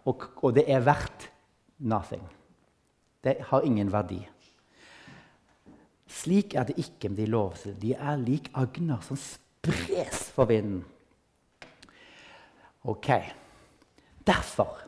Og, 0.10 0.26
og, 0.42 0.54
det 0.58 0.66
er 0.66 0.82
verdt 0.86 1.28
nothing. 1.86 2.24
Det 3.22 3.38
har 3.52 3.68
ingen 3.68 3.92
verdi. 3.94 4.18
Slik 6.12 6.56
er 6.58 6.66
det 6.68 6.80
ikke 6.82 7.12
med 7.12 7.22
de 7.22 7.30
lovede. 7.30 7.76
De 7.78 7.94
er 7.94 8.18
lik 8.24 8.50
agner 8.58 9.04
som 9.06 9.20
spres 9.22 10.26
for 10.34 10.50
vinden. 10.50 10.82
Ok. 12.90 13.14
Derfor 14.26 14.82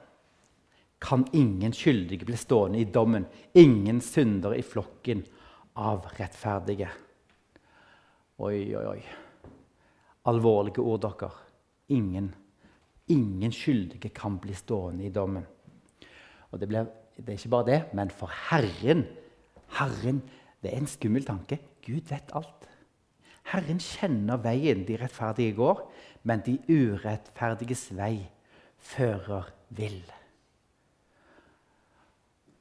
kan 1.04 1.28
ingen 1.38 1.76
skyldige 1.78 2.26
bli 2.26 2.38
stående 2.40 2.80
i 2.82 2.90
dommen, 2.90 3.28
ingen 3.54 4.02
syndere 4.02 4.58
i 4.58 4.66
flokken 4.66 5.22
av 5.78 6.08
rettferdige. 6.18 6.90
Oi, 8.42 8.58
oi, 8.74 8.88
oi 8.96 9.04
alvorlige 10.30 10.84
ord, 10.84 11.02
dere. 11.04 11.32
Ingen, 11.94 12.34
ingen 13.08 13.52
skyldige 13.52 14.14
kan 14.16 14.40
bli 14.42 14.56
stående 14.56 15.08
i 15.08 15.14
dommen. 15.14 15.46
Og 16.52 16.60
det, 16.60 16.70
blir, 16.70 16.88
det, 17.18 17.28
er 17.28 17.38
ikke 17.38 17.54
bare 17.56 17.70
det, 17.70 17.82
men 17.94 18.12
for 18.14 18.32
Herren 18.50 19.06
Herren, 19.80 20.22
Det 20.62 20.72
er 20.72 20.78
en 20.80 20.88
skummel 20.88 21.26
tanke. 21.28 21.58
Gud 21.84 22.08
vet 22.08 22.30
alt. 22.32 22.68
Herren 23.52 23.82
kjenner 23.84 24.40
veien 24.40 24.86
de 24.88 24.96
rettferdige 24.96 25.58
går, 25.58 25.82
men 26.24 26.40
de 26.46 26.54
urettferdiges 26.72 27.90
vei 27.98 28.30
fører 28.80 29.50
vill. 29.76 30.00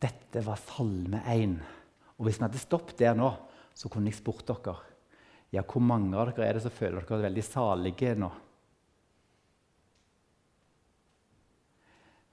Dette 0.03 0.43
var 0.43 0.59
Salme 0.59 1.23
1. 1.31 1.61
Og 2.19 2.27
Hvis 2.27 2.41
vi 2.41 2.47
hadde 2.49 2.59
stoppet 2.59 2.99
der 2.99 3.15
nå, 3.15 3.31
så 3.75 3.89
kunne 3.89 4.11
jeg 4.11 4.19
spurt 4.19 4.49
dere 4.51 4.81
ja, 5.53 5.63
hvor 5.69 5.85
mange 5.85 6.17
av 6.17 6.31
dere 6.33 6.49
er 6.49 6.57
det 6.57 6.65
som 6.65 6.73
føler 6.73 7.05
dere 7.05 7.27
veldig 7.27 7.45
salige 7.45 8.15
nå? 8.17 8.31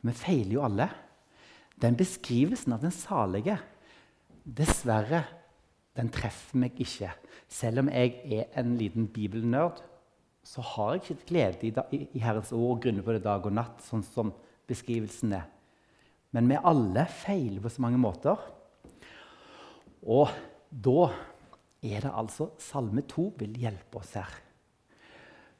Vi 0.08 0.16
feiler 0.16 0.56
jo 0.56 0.64
alle. 0.64 0.88
Den 1.80 1.98
beskrivelsen 2.00 2.76
av 2.76 2.84
den 2.84 2.96
salige 2.96 3.58
Dessverre, 4.50 5.26
den 5.94 6.08
treffer 6.10 6.58
meg 6.64 6.80
ikke. 6.82 7.12
Selv 7.52 7.84
om 7.84 7.90
jeg 7.92 8.16
er 8.32 8.48
en 8.58 8.72
liten 8.80 9.06
bibelnerd, 9.12 9.84
så 10.42 10.64
har 10.64 10.96
jeg 10.96 11.04
ikke 11.04 11.28
glede 11.30 11.68
i, 11.68 12.00
i 12.16 12.22
Herrens 12.24 12.54
ord 12.56 12.78
og 12.78 12.84
grunner 12.86 13.06
på 13.06 13.14
det 13.14 13.22
dag 13.28 13.46
og 13.46 13.54
natt, 13.54 13.84
sånn 13.86 14.06
som 14.08 14.32
beskrivelsen 14.70 15.36
er. 15.38 15.46
Men 16.34 16.50
vi 16.50 16.58
alle 16.72 17.04
feiler 17.20 17.62
på 17.62 17.72
så 17.74 17.84
mange 17.84 18.00
måter. 18.02 18.42
Og 20.08 20.32
da 20.70 21.10
er 21.82 22.04
det 22.04 22.12
altså 22.12 22.50
Salme 22.60 23.04
2 23.08 23.26
vil 23.40 23.58
hjelpe 23.62 24.02
oss 24.02 24.16
her. 24.18 24.32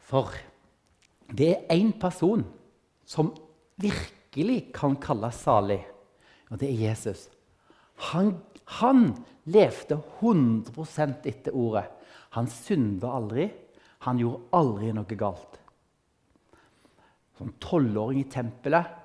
For 0.10 0.34
det 1.30 1.50
er 1.54 1.76
én 1.76 1.94
person 2.00 2.44
som 3.08 3.32
virkelig 3.80 4.74
kan 4.76 4.98
kalles 5.02 5.42
salig, 5.46 5.82
og 6.50 6.60
det 6.60 6.70
er 6.72 6.84
Jesus. 6.90 7.28
Han, 8.12 8.36
han 8.80 9.12
levde 9.46 10.00
100% 10.20 11.28
etter 11.30 11.56
ordet. 11.56 11.86
Han 12.36 12.50
synda 12.50 13.12
aldri. 13.20 13.50
Han 14.08 14.20
gjorde 14.22 14.48
aldri 14.56 14.94
noe 14.96 15.18
galt. 15.20 15.58
Som 17.38 17.54
tolvåring 17.62 18.24
i 18.24 18.30
tempelet 18.32 18.96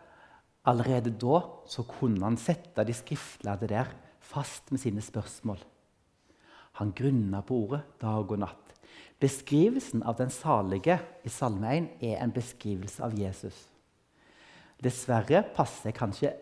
Allerede 0.65 1.13
da 1.21 1.43
så 1.69 1.85
kunne 1.85 2.25
han 2.25 2.39
sette 2.41 2.87
de 2.89 2.95
skriftlærde 2.97 3.69
der 3.69 3.91
fast 4.25 4.71
med 4.73 4.81
sine 4.81 5.03
spørsmål. 5.05 5.59
Han 6.81 6.93
grunna 6.97 7.43
på 7.47 7.57
ordet 7.67 7.83
dag 8.03 8.31
og 8.31 8.41
natt. 8.43 8.73
Beskrivelsen 9.23 10.03
av 10.03 10.19
den 10.19 10.33
salige 10.35 10.99
i 11.25 11.31
Salme 11.33 11.71
1 11.71 11.87
er 12.03 12.19
en 12.21 12.35
beskrivelse 12.35 13.05
av 13.07 13.15
Jesus. 13.17 13.57
Dessverre 14.83 15.45
passer 15.55 15.91
jeg 15.93 15.99
kanskje 16.01 16.33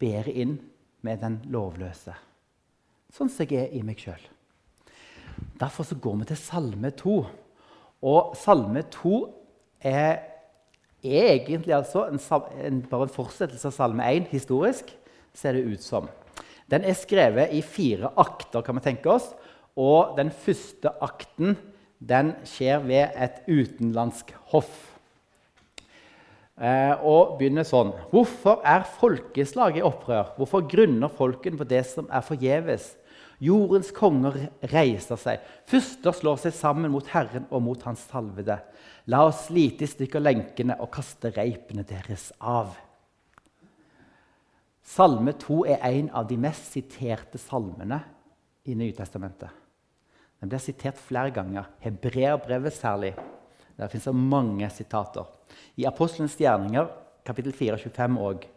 bedre 0.00 0.32
inn 0.32 0.54
med 1.02 1.20
den 1.22 1.40
lovløse, 1.50 2.14
sånn 3.12 3.30
som 3.30 3.44
jeg 3.44 3.66
er 3.66 3.74
i 3.74 3.82
meg 3.84 3.98
sjøl. 4.00 4.22
Derfor 5.58 5.86
så 5.86 5.98
går 5.98 6.20
vi 6.20 6.28
til 6.30 6.38
Salme 6.38 6.92
2. 6.96 7.16
Og 8.06 8.32
Salme 8.38 8.84
2 8.90 9.18
er, 9.82 10.22
er 11.02 11.28
egentlig 11.34 11.74
altså 11.76 12.06
en, 12.08 12.22
en, 12.62 12.82
bare 12.88 13.08
en 13.08 13.14
fortsettelse 13.14 13.68
av 13.70 13.76
Salme 13.76 14.06
1 14.06 14.30
historisk, 14.32 14.94
ser 15.34 15.58
det 15.58 15.66
ut 15.66 15.84
som. 15.84 16.08
Den 16.70 16.86
er 16.88 16.96
skrevet 16.96 17.52
i 17.52 17.60
fire 17.66 18.14
akter, 18.16 18.62
kan 18.64 18.78
vi 18.78 18.86
tenke 18.86 19.10
oss. 19.12 19.32
Og 19.78 20.16
den 20.18 20.30
første 20.34 20.92
akten 21.00 21.56
den 22.02 22.34
skjer 22.48 22.82
ved 22.84 23.14
et 23.14 23.44
utenlandsk 23.46 24.34
hoff. 24.52 24.72
Eh, 26.62 26.94
og 27.00 27.38
begynner 27.38 27.64
sånn 27.64 27.94
Hvorfor 28.10 28.60
er 28.68 28.84
folkeslaget 28.98 29.80
i 29.80 29.86
opprør? 29.86 30.34
Hvorfor 30.36 30.66
grunner 30.68 31.10
folken 31.10 31.56
på 31.58 31.66
det 31.68 31.84
som 31.88 32.10
er 32.12 32.26
forgjeves? 32.26 32.92
Jordens 33.42 33.90
konger 33.94 34.36
reiser 34.70 35.18
seg. 35.18 35.40
Fyrster 35.66 36.14
slår 36.14 36.38
seg 36.44 36.54
sammen 36.54 36.92
mot 36.92 37.08
Herren 37.10 37.48
og 37.50 37.64
mot 37.64 37.82
Hans 37.88 38.04
salvede. 38.10 38.60
La 39.10 39.24
oss 39.26 39.48
slite 39.48 39.82
i 39.82 39.90
stykker 39.90 40.22
lenkene 40.22 40.76
og 40.78 40.92
kaste 40.94 41.32
reipene 41.34 41.82
deres 41.88 42.28
av. 42.38 42.76
Salme 44.86 45.34
2 45.40 45.58
er 45.72 45.82
en 45.88 46.12
av 46.14 46.28
de 46.30 46.38
mest 46.38 46.70
siterte 46.74 47.40
salmene 47.40 47.98
i 48.68 48.76
Nytestamentet. 48.78 49.61
Den 50.42 50.50
blir 50.50 50.58
sitert 50.58 50.98
flere 50.98 51.30
ganger. 51.30 51.68
Hebreerbrevet 51.84 52.74
særlig. 52.74 53.12
Der 53.78 53.88
fins 53.88 54.08
det 54.08 54.14
mange 54.14 54.66
sitater. 54.74 55.28
I 55.78 55.86
Apostelens 55.86 56.34
gjerninger, 56.36 56.88
kapittel 57.24 57.54
4, 57.54 57.78
25 57.78 58.18
òg. 58.18 58.48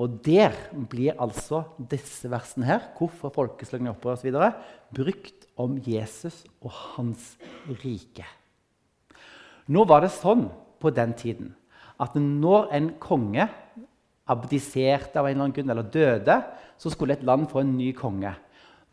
Og 0.00 0.20
der 0.24 0.52
blir 0.92 1.16
altså 1.20 1.62
disse 1.90 2.28
versene 2.32 2.68
her, 2.68 2.84
hvorfor 2.98 3.32
folkeslagene 3.32 3.94
opprør 3.94 4.18
osv., 4.18 4.36
brukt 4.92 5.48
om 5.60 5.80
Jesus 5.84 6.42
og 6.60 6.72
hans 6.72 7.34
rike. 7.82 8.28
Nå 9.72 9.84
var 9.88 10.04
det 10.04 10.12
sånn 10.12 10.46
på 10.80 10.92
den 10.92 11.16
tiden 11.16 11.54
at 12.00 12.14
når 12.16 12.70
en 12.76 12.92
konge 13.00 13.44
abdiserte 14.30 15.20
av 15.20 15.26
en 15.26 15.34
eller 15.34 15.44
annen 15.46 15.56
grunn 15.56 15.72
eller 15.72 15.90
døde, 15.92 16.36
så 16.80 16.92
skulle 16.92 17.16
et 17.16 17.26
land 17.26 17.48
få 17.50 17.60
en 17.60 17.74
ny 17.76 17.90
konge. 17.96 18.32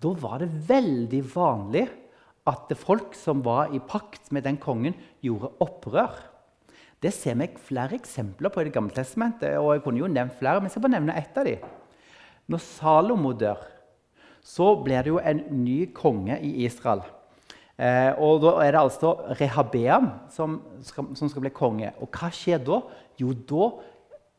Da 0.02 0.14
var 0.22 0.44
det 0.44 0.52
veldig 0.68 1.22
vanlig 1.32 1.88
at 2.48 2.72
folk 2.80 3.16
som 3.18 3.42
var 3.44 3.74
i 3.76 3.80
pakt 3.84 4.30
med 4.32 4.46
den 4.48 4.60
kongen, 4.62 4.96
gjorde 5.26 5.52
opprør. 5.64 6.20
Det 7.02 7.12
ser 7.14 7.36
vi 7.38 7.50
flere 7.62 7.98
eksempler 7.98 8.50
på 8.50 8.62
i 8.62 8.66
Det 8.66 8.74
gamle 8.74 8.94
testamentet. 8.94 9.58
og 9.58 9.74
jeg 9.74 9.84
kunne 9.84 10.00
jo 10.00 10.08
nevnt 10.08 10.38
flere, 10.40 10.60
men 10.60 10.66
jeg 10.66 10.72
skal 10.72 10.82
bare 10.82 11.00
nevne 11.00 11.18
ett 11.18 11.38
av 11.38 11.46
dem. 11.46 11.60
Når 12.48 12.60
Salomo 12.60 13.34
dør, 13.34 13.58
så 14.42 14.76
blir 14.84 15.04
det 15.04 15.12
jo 15.12 15.20
en 15.20 15.44
ny 15.64 15.92
konge 15.94 16.40
i 16.40 16.66
Israel. 16.66 17.02
Eh, 17.78 18.14
og 18.18 18.42
Da 18.42 18.64
er 18.64 18.72
det 18.72 18.80
altså 18.80 19.36
Rehabeam 19.40 20.12
som 20.30 20.62
skal, 20.82 21.16
som 21.16 21.30
skal 21.30 21.42
bli 21.42 21.50
konge. 21.50 21.92
Og 22.02 22.10
hva 22.10 22.32
skjer 22.32 22.64
da? 22.64 22.82
Jo, 23.18 23.34
da 23.34 23.72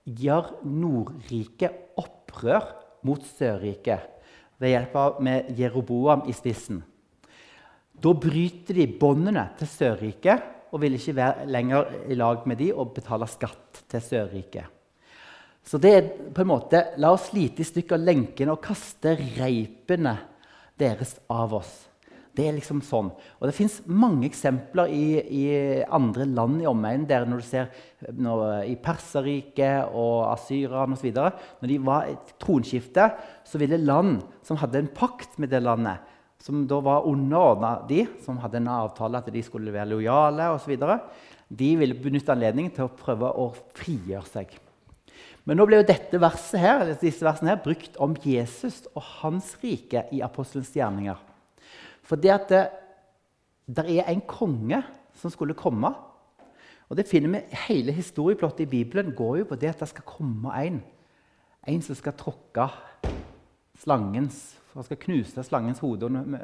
gjør 0.06 0.64
Nordriket 0.64 1.94
opprør 1.96 2.64
mot 3.04 3.22
Sørriket 3.22 4.17
ved 4.58 4.74
hjelp 4.74 4.96
av 4.98 5.18
med 5.22 5.50
Jeroboam 5.58 6.26
i 6.28 6.34
spissen. 6.36 6.80
Da 7.98 8.14
bryter 8.14 8.78
de 8.78 8.86
båndene 9.00 9.44
til 9.58 9.70
Sørriket 9.70 10.72
og 10.72 10.82
vil 10.82 10.98
ikke 10.98 11.16
være 11.16 11.46
lenger 11.50 11.94
i 12.10 12.18
lag 12.18 12.44
med 12.46 12.60
de 12.60 12.70
og 12.74 12.92
betale 12.94 13.26
skatt 13.30 13.82
til 13.90 14.04
Sørriket. 14.04 14.66
Så 15.68 15.80
det 15.82 15.92
er 15.92 16.06
på 16.32 16.44
en 16.44 16.48
måte 16.48 16.80
La 17.02 17.10
oss 17.12 17.28
slite 17.28 17.60
i 17.60 17.68
stykker 17.68 18.00
lenkene 18.00 18.54
og 18.54 18.62
kaste 18.64 19.16
reipene 19.18 20.14
deres 20.78 21.18
av 21.28 21.52
oss. 21.58 21.87
Det 22.38 22.44
er 22.46 22.54
liksom 22.54 22.78
sånn. 22.86 23.08
Og 23.40 23.48
det 23.48 23.54
fins 23.56 23.80
mange 23.90 24.28
eksempler 24.28 24.92
i, 24.94 25.06
i, 25.18 25.46
andre 25.90 26.26
land 26.28 26.60
i 26.62 26.68
omegnen. 26.70 27.06
der 27.08 27.26
Når 27.26 27.40
du 27.42 27.46
ser 27.48 27.70
når, 28.14 28.44
i 28.70 28.76
Perserriket 28.78 29.90
og 29.90 30.28
Asyrerne 30.30 30.94
osv. 30.94 31.10
Når 31.18 31.72
de 31.72 31.78
var 31.82 32.12
et 32.12 32.30
tronskifte, 32.38 33.08
så 33.42 33.58
ville 33.58 33.80
land 33.82 34.20
som 34.46 34.60
hadde 34.62 34.84
en 34.84 34.92
pakt 34.94 35.34
med 35.42 35.50
det 35.50 35.64
landet, 35.64 35.98
som 36.38 36.62
da 36.70 36.78
var 36.84 37.08
underordna 37.10 37.80
de, 37.88 38.04
som 38.22 38.38
hadde 38.38 38.60
en 38.60 38.70
avtale 38.76 39.18
at 39.18 39.32
de 39.34 39.42
skulle 39.42 39.74
være 39.74 39.90
lojale 39.96 40.52
osv., 40.54 40.78
de 41.48 41.68
ville 41.80 41.96
benytte 41.96 42.30
anledningen 42.34 42.74
til 42.76 42.86
å 42.86 42.92
prøve 42.92 43.30
å 43.40 43.50
frigjøre 43.74 44.28
seg. 44.28 44.52
Men 45.48 45.56
nå 45.56 45.64
ble 45.64 45.80
jo 45.80 45.88
dette 45.88 46.20
verset 46.20 46.60
her, 46.60 46.90
disse 47.00 47.24
versene 47.24 47.54
her 47.54 47.62
brukt 47.64 47.96
om 48.04 48.12
Jesus 48.20 48.82
og 48.92 49.00
hans 49.22 49.54
rike 49.62 50.04
i 50.12 50.20
apostelens 50.22 50.74
gjerninger. 50.76 51.16
For 52.08 52.16
det 52.16 52.32
at 52.32 52.48
det, 52.48 52.62
der 53.68 53.88
er 54.00 54.08
en 54.08 54.24
konge 54.24 54.80
som 55.18 55.32
skulle 55.32 55.56
komme. 55.56 55.90
Og 56.88 56.96
det 56.96 57.08
finner 57.08 57.34
vi 57.34 57.58
Hele 57.68 57.92
historieplottet 57.92 58.64
i 58.64 58.70
Bibelen 58.70 59.12
går 59.16 59.42
jo 59.42 59.48
på 59.50 59.58
det 59.60 59.74
at 59.74 59.82
det 59.82 59.90
skal 59.90 60.06
komme 60.08 60.54
en. 60.64 60.80
En 61.68 61.82
som 61.84 61.98
skal 61.98 62.16
tråkke 62.16 62.68
slangens 63.78 64.56
Han 64.74 64.84
skal 64.84 64.98
knuse 65.00 65.42
slangens 65.42 65.80
hode 65.82 66.08
med, 66.08 66.38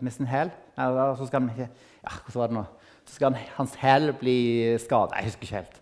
med 0.00 0.12
sin 0.12 0.26
hæl. 0.26 0.50
Så 0.76 1.26
skal, 1.26 1.40
han, 1.40 1.50
ja, 2.04 2.10
så 2.28 3.14
skal 3.14 3.36
hans 3.56 3.74
hæl 3.80 4.12
bli 4.20 4.76
skada. 4.78 5.16
Jeg 5.16 5.30
husker 5.30 5.42
ikke 5.42 5.56
helt. 5.56 5.80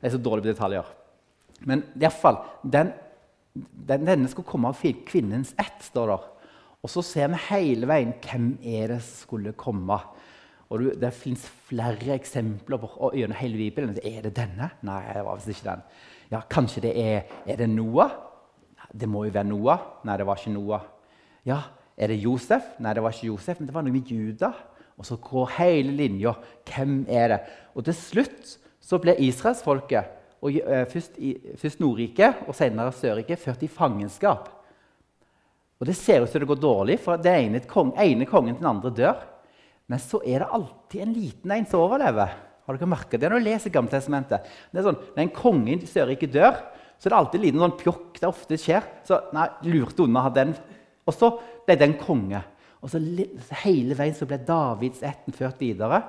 Det 0.00 0.06
er 0.06 0.14
så 0.14 0.20
dårlig 0.22 0.44
på 0.44 0.52
detaljer. 0.52 0.92
Men 1.66 1.82
iallfall 1.98 2.38
den, 2.62 2.92
den, 3.88 4.06
Denne 4.06 4.28
skulle 4.30 4.46
komme 4.46 4.70
av 4.70 4.78
kvinnens 5.08 5.50
ett, 5.58 5.82
står 5.82 6.12
der. 6.12 6.28
Og 6.82 6.92
så 6.92 7.02
ser 7.02 7.30
vi 7.32 7.40
hele 7.48 7.88
veien 7.90 8.14
hvem 8.22 8.52
er 8.62 8.94
det 8.94 9.00
som 9.02 9.24
skulle 9.24 9.56
komme. 9.58 9.98
Og 10.68 10.84
Det 11.00 11.10
fins 11.16 11.46
flere 11.68 12.14
eksempler 12.14 12.78
på, 12.78 13.10
gjennom 13.16 13.38
hele 13.40 13.56
Bibelen. 13.56 13.96
Er 14.04 14.22
det 14.22 14.36
denne? 14.36 14.70
Nei, 14.84 15.00
det 15.14 15.24
var 15.24 15.40
visst 15.40 15.48
ikke 15.54 15.70
den. 15.70 15.82
Ja, 16.30 16.42
Kanskje 16.50 16.84
det 16.84 16.92
er, 17.00 17.22
er 17.46 17.56
det 17.56 17.70
Noah? 17.72 18.12
Det 18.92 19.08
må 19.08 19.24
jo 19.24 19.32
være 19.32 19.48
Noah. 19.48 19.80
Nei, 20.04 20.16
det 20.16 20.26
var 20.28 20.38
ikke 20.38 20.54
Noah. 20.54 20.86
Ja, 21.46 21.62
Er 21.98 22.12
det 22.12 22.20
Josef? 22.22 22.62
Nei, 22.78 22.92
det 22.94 23.02
var 23.02 23.10
ikke 23.10 23.26
Josef, 23.26 23.58
men 23.58 23.66
det 23.66 23.74
var 23.74 23.82
noe 23.82 23.92
med 23.92 24.06
Juda. 24.06 24.52
Og 24.98 25.06
så 25.06 25.16
går 25.18 25.48
hele 25.56 25.96
linja. 25.96 26.36
Hvem 26.70 27.00
er 27.08 27.28
det? 27.32 27.38
Og 27.74 27.84
til 27.88 27.96
slutt 27.98 28.52
så 28.78 29.00
ble 29.02 29.16
israelsfolket 29.18 30.12
uh, 30.42 30.84
først, 30.92 31.18
først 31.58 31.80
Nordriket 31.82 32.44
og 32.46 32.54
senere 32.54 32.94
Sørriket 32.94 33.42
ført 33.42 33.64
i 33.66 33.70
fangenskap. 33.70 34.46
Og 35.78 35.86
Det 35.86 35.94
ser 35.94 36.24
ut 36.24 36.30
som 36.30 36.42
det 36.42 36.48
går 36.50 36.60
dårlig, 36.60 36.98
for 37.00 37.20
det 37.22 37.32
ene, 37.32 37.60
kong, 37.70 37.92
ene 37.94 38.26
kongen 38.26 38.56
til 38.56 38.64
den 38.64 38.70
andre 38.70 38.90
dør. 38.90 39.20
Men 39.88 40.00
så 40.02 40.20
er 40.26 40.42
det 40.42 40.50
alltid 40.52 41.04
en 41.04 41.14
liten 41.14 41.54
en 41.54 41.68
som 41.70 41.84
overlever. 41.84 42.34
Har 42.66 42.76
dere 42.76 42.90
merket 42.90 43.22
det 43.22 43.30
når 43.30 43.40
du 43.40 43.46
leser 43.46 43.72
Gammeltestamentet? 43.72 44.48
Det 44.68 44.80
er 44.80 44.88
sånn, 44.90 44.98
Når 45.14 45.22
en 45.22 45.32
konge 45.32 45.76
i 45.78 45.88
Sørriket 45.88 46.34
dør, 46.34 46.58
så 46.98 47.06
er 47.08 47.14
det 47.14 47.18
alltid 47.20 47.38
en 47.38 47.46
liten 47.46 47.62
sånn 47.62 47.78
pjokk. 47.78 48.18
det 48.18 48.28
ofte 48.28 48.58
skjer. 48.58 48.84
Så 49.06 49.20
nei, 49.32 49.46
lurte 49.70 50.04
unna 50.04 50.28
den. 50.34 50.52
Og 51.06 51.14
så 51.14 51.30
ble 51.64 51.78
den 51.78 51.94
konge. 51.96 52.42
Og 52.82 52.90
så 52.90 53.00
Hele 53.62 53.94
veien 53.94 54.14
så 54.14 54.26
ble 54.26 54.38
Davids 54.44 55.00
ætten 55.00 55.32
ført 55.32 55.62
videre. 55.62 56.02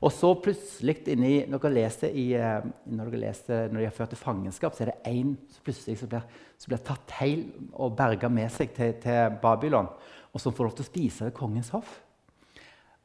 Og 0.00 0.12
så 0.16 0.30
plutselig 0.40 0.94
inni, 1.12 1.42
når 1.44 1.60
dere 1.60 1.76
leser, 1.76 2.14
i, 2.16 2.30
eh, 2.32 2.68
når, 2.88 3.10
dere 3.12 3.24
leser 3.26 3.66
når 3.68 3.82
de 3.82 3.88
har 3.88 3.96
ført 3.96 4.14
til 4.14 4.20
fangenskap, 4.22 4.72
så 4.72 4.86
er 4.86 4.94
det 4.94 5.10
én 5.12 5.34
som 5.52 5.64
plutselig 5.66 5.98
så 6.00 6.08
blir, 6.08 6.24
så 6.56 6.70
blir, 6.70 6.80
tatt 6.86 7.16
heil 7.18 7.42
og 7.74 7.98
berga 7.98 8.30
med 8.32 8.48
seg 8.54 8.72
til, 8.76 8.94
til, 9.02 9.36
Babylon, 9.42 9.90
og 10.32 10.40
som 10.40 10.56
får 10.56 10.70
lov 10.70 10.78
til 10.78 10.86
å 10.86 10.88
spise 10.88 11.28
ved 11.28 11.36
kongens 11.36 11.72
hoff. 11.76 11.98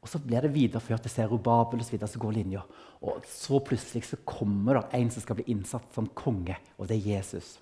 Og 0.00 0.08
Så 0.08 0.22
blir 0.22 0.40
det 0.40 0.54
videreført 0.54 1.02
til 1.02 1.10
Serubabel 1.10 1.82
og 1.82 1.84
så, 1.84 1.98
så 1.98 2.18
går 2.22 2.32
linja. 2.32 2.62
Og 3.02 3.24
så 3.28 3.58
plutselig 3.60 4.06
så 4.06 4.22
kommer 4.24 4.78
det 4.78 5.00
en 5.00 5.10
som 5.10 5.24
skal 5.24 5.40
bli 5.40 5.50
innsatt 5.52 5.88
som 5.92 6.08
konge, 6.14 6.56
og 6.78 6.88
det 6.88 6.96
er 6.96 7.16
Jesus. 7.18 7.58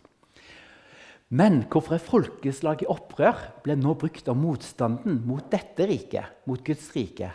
Men 1.35 1.65
hvorfor 1.73 1.97
er 1.97 2.05
folkeslag 2.05 2.85
i 2.85 2.91
opprør 2.93 3.49
ble 3.65 3.75
nå 3.81 3.97
brukt 3.99 4.29
av 4.29 4.37
motstanden 4.39 5.25
mot 5.27 5.49
dette 5.51 5.89
riket, 5.89 6.45
mot 6.47 6.61
Guds 6.63 6.93
rike? 6.95 7.33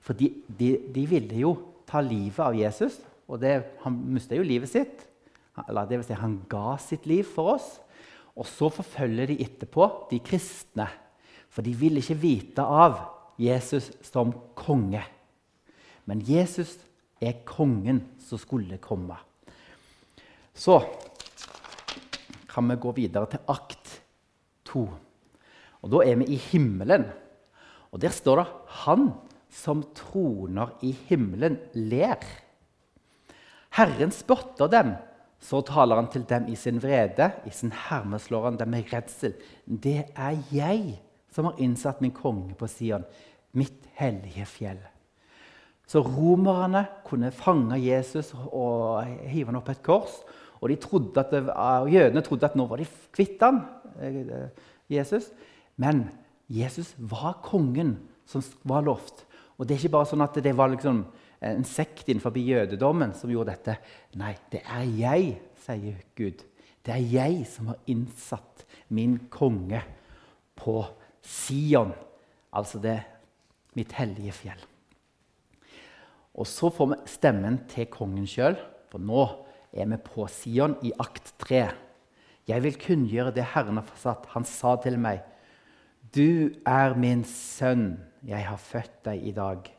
For 0.00 0.16
de, 0.16 0.30
de, 0.46 0.72
de, 0.94 1.04
ville 1.08 1.42
jo 1.42 1.54
ta 1.88 2.00
livet 2.04 2.40
av 2.42 2.56
Jesus, 2.56 2.96
og 3.28 3.40
det, 3.42 3.54
han 3.84 3.98
mista 4.14 4.36
jo 4.38 4.46
livet 4.46 4.70
sitt. 4.72 5.04
Eller 5.68 5.86
det 5.86 6.00
vil 6.00 6.08
si, 6.08 6.16
han 6.18 6.40
ga 6.50 6.74
sitt 6.80 7.06
liv 7.08 7.26
for 7.28 7.54
oss. 7.56 7.68
Og 8.38 8.46
så 8.48 8.70
forfølger 8.72 9.30
de 9.30 9.40
etterpå 9.44 9.86
de 10.10 10.20
kristne. 10.24 10.86
For 11.50 11.66
de 11.66 11.74
ville 11.76 12.00
ikke 12.02 12.18
vite 12.22 12.64
av 12.64 13.00
Jesus 13.40 13.90
som 14.06 14.32
konge. 14.58 15.02
Men 16.08 16.22
Jesus 16.26 16.76
er 17.20 17.42
kongen 17.46 18.02
som 18.24 18.40
skulle 18.40 18.80
komme. 18.82 19.18
Så 20.54 20.80
kan 22.50 22.66
vi 22.70 22.78
gå 22.80 22.92
videre 22.96 23.28
til 23.30 23.44
akt 23.52 23.92
2. 24.70 24.82
Og 25.80 25.92
Da 25.92 26.02
er 26.04 26.16
vi 26.20 26.34
i 26.34 26.40
himmelen. 26.50 27.06
Og 27.92 28.00
Der 28.00 28.10
står 28.10 28.36
det 28.36 28.46
'Han 28.66 29.12
som 29.50 29.82
troner 29.96 30.72
i 30.86 30.92
himmelen, 31.08 31.58
ler. 31.74 32.22
Herren 33.76 34.12
spotter 34.14 34.70
dem, 34.70 34.94
så 35.40 35.62
taler 35.64 36.00
han 36.00 36.10
til 36.12 36.26
dem 36.28 36.48
i 36.52 36.56
sin 36.58 36.80
vrede. 36.82 37.30
I 37.48 37.52
sin 37.54 37.72
herme 37.72 38.20
slår 38.20 38.50
han 38.50 38.60
dem 38.60 38.72
med 38.74 38.92
redsel. 38.92 39.34
Det 39.64 40.10
er 40.14 40.38
jeg 40.52 41.00
som 41.32 41.48
har 41.48 41.60
innsatt 41.62 42.02
min 42.02 42.14
konge 42.14 42.56
på 42.58 42.68
Sion, 42.68 43.06
mitt 43.56 43.86
hellige 43.98 44.46
fjell. 44.46 44.80
Så 45.90 46.02
romerne 46.06 46.84
kunne 47.06 47.32
fange 47.34 47.78
Jesus 47.82 48.30
og 48.34 49.02
hive 49.26 49.50
han 49.50 49.58
opp 49.58 49.72
et 49.72 49.82
kors. 49.82 50.20
Og 50.60 50.68
de 50.70 50.76
trodde 50.78 51.22
at 51.22 51.32
det, 51.32 51.46
jødene 51.90 52.22
trodde 52.22 52.46
at 52.46 52.56
nå 52.58 52.66
var 52.68 52.78
de 52.78 52.86
kvitt 53.16 53.40
ham, 53.42 53.62
eh, 53.98 54.50
Jesus. 54.92 55.30
Men 55.80 56.10
Jesus 56.50 56.92
var 56.98 57.40
kongen 57.42 57.96
som 58.28 58.44
var 58.62 58.84
lovt. 58.86 59.24
Og 59.60 59.66
det 59.68 59.74
er 59.74 59.82
ikke 59.82 59.92
bare 59.92 60.08
sånn 60.08 60.24
at 60.24 60.38
det 60.40 60.54
var 60.56 60.70
liksom 60.72 61.02
en 61.44 61.66
sekt 61.68 62.08
innenfor 62.08 62.32
jødedommen 62.40 63.12
som 63.16 63.28
gjorde 63.32 63.52
dette. 63.52 63.74
Nei, 64.16 64.32
det 64.48 64.62
er 64.64 64.86
jeg, 64.96 65.34
sier 65.66 65.98
Gud. 66.16 66.40
Det 66.80 66.94
er 66.94 67.04
jeg 67.04 67.44
som 67.44 67.68
har 67.68 67.92
innsatt 67.92 68.64
min 68.88 69.18
konge 69.28 69.82
på 70.56 70.80
Sion, 71.20 71.92
altså 72.56 72.80
det 72.80 72.96
mitt 73.76 73.92
hellige 73.98 74.32
fjell. 74.38 74.64
Og 76.40 76.48
så 76.48 76.72
får 76.72 76.92
vi 76.94 77.00
stemmen 77.12 77.60
til 77.68 77.90
kongen 77.92 78.28
sjøl, 78.28 78.56
for 78.88 79.02
nå 79.02 79.28
er 79.76 79.92
vi 79.92 80.00
på 80.00 80.24
Sion 80.32 80.78
i 80.88 80.94
akt 81.04 81.34
3. 81.44 81.66
Jeg 82.48 82.64
vil 82.64 82.80
kunngjøre 82.80 83.36
det 83.36 83.50
Herren 83.52 83.76
har 83.76 83.84
forsatt. 83.92 84.30
Han 84.32 84.48
sa 84.48 84.78
til 84.80 84.96
meg, 84.98 85.20
'Du 86.10 86.56
er 86.64 86.96
min 86.96 87.24
sønn.' 87.24 88.09
'Jeg 88.22 88.46
har 88.46 88.56
født 88.56 89.04
deg 89.04 89.26
i 89.26 89.32
dag.' 89.32 89.70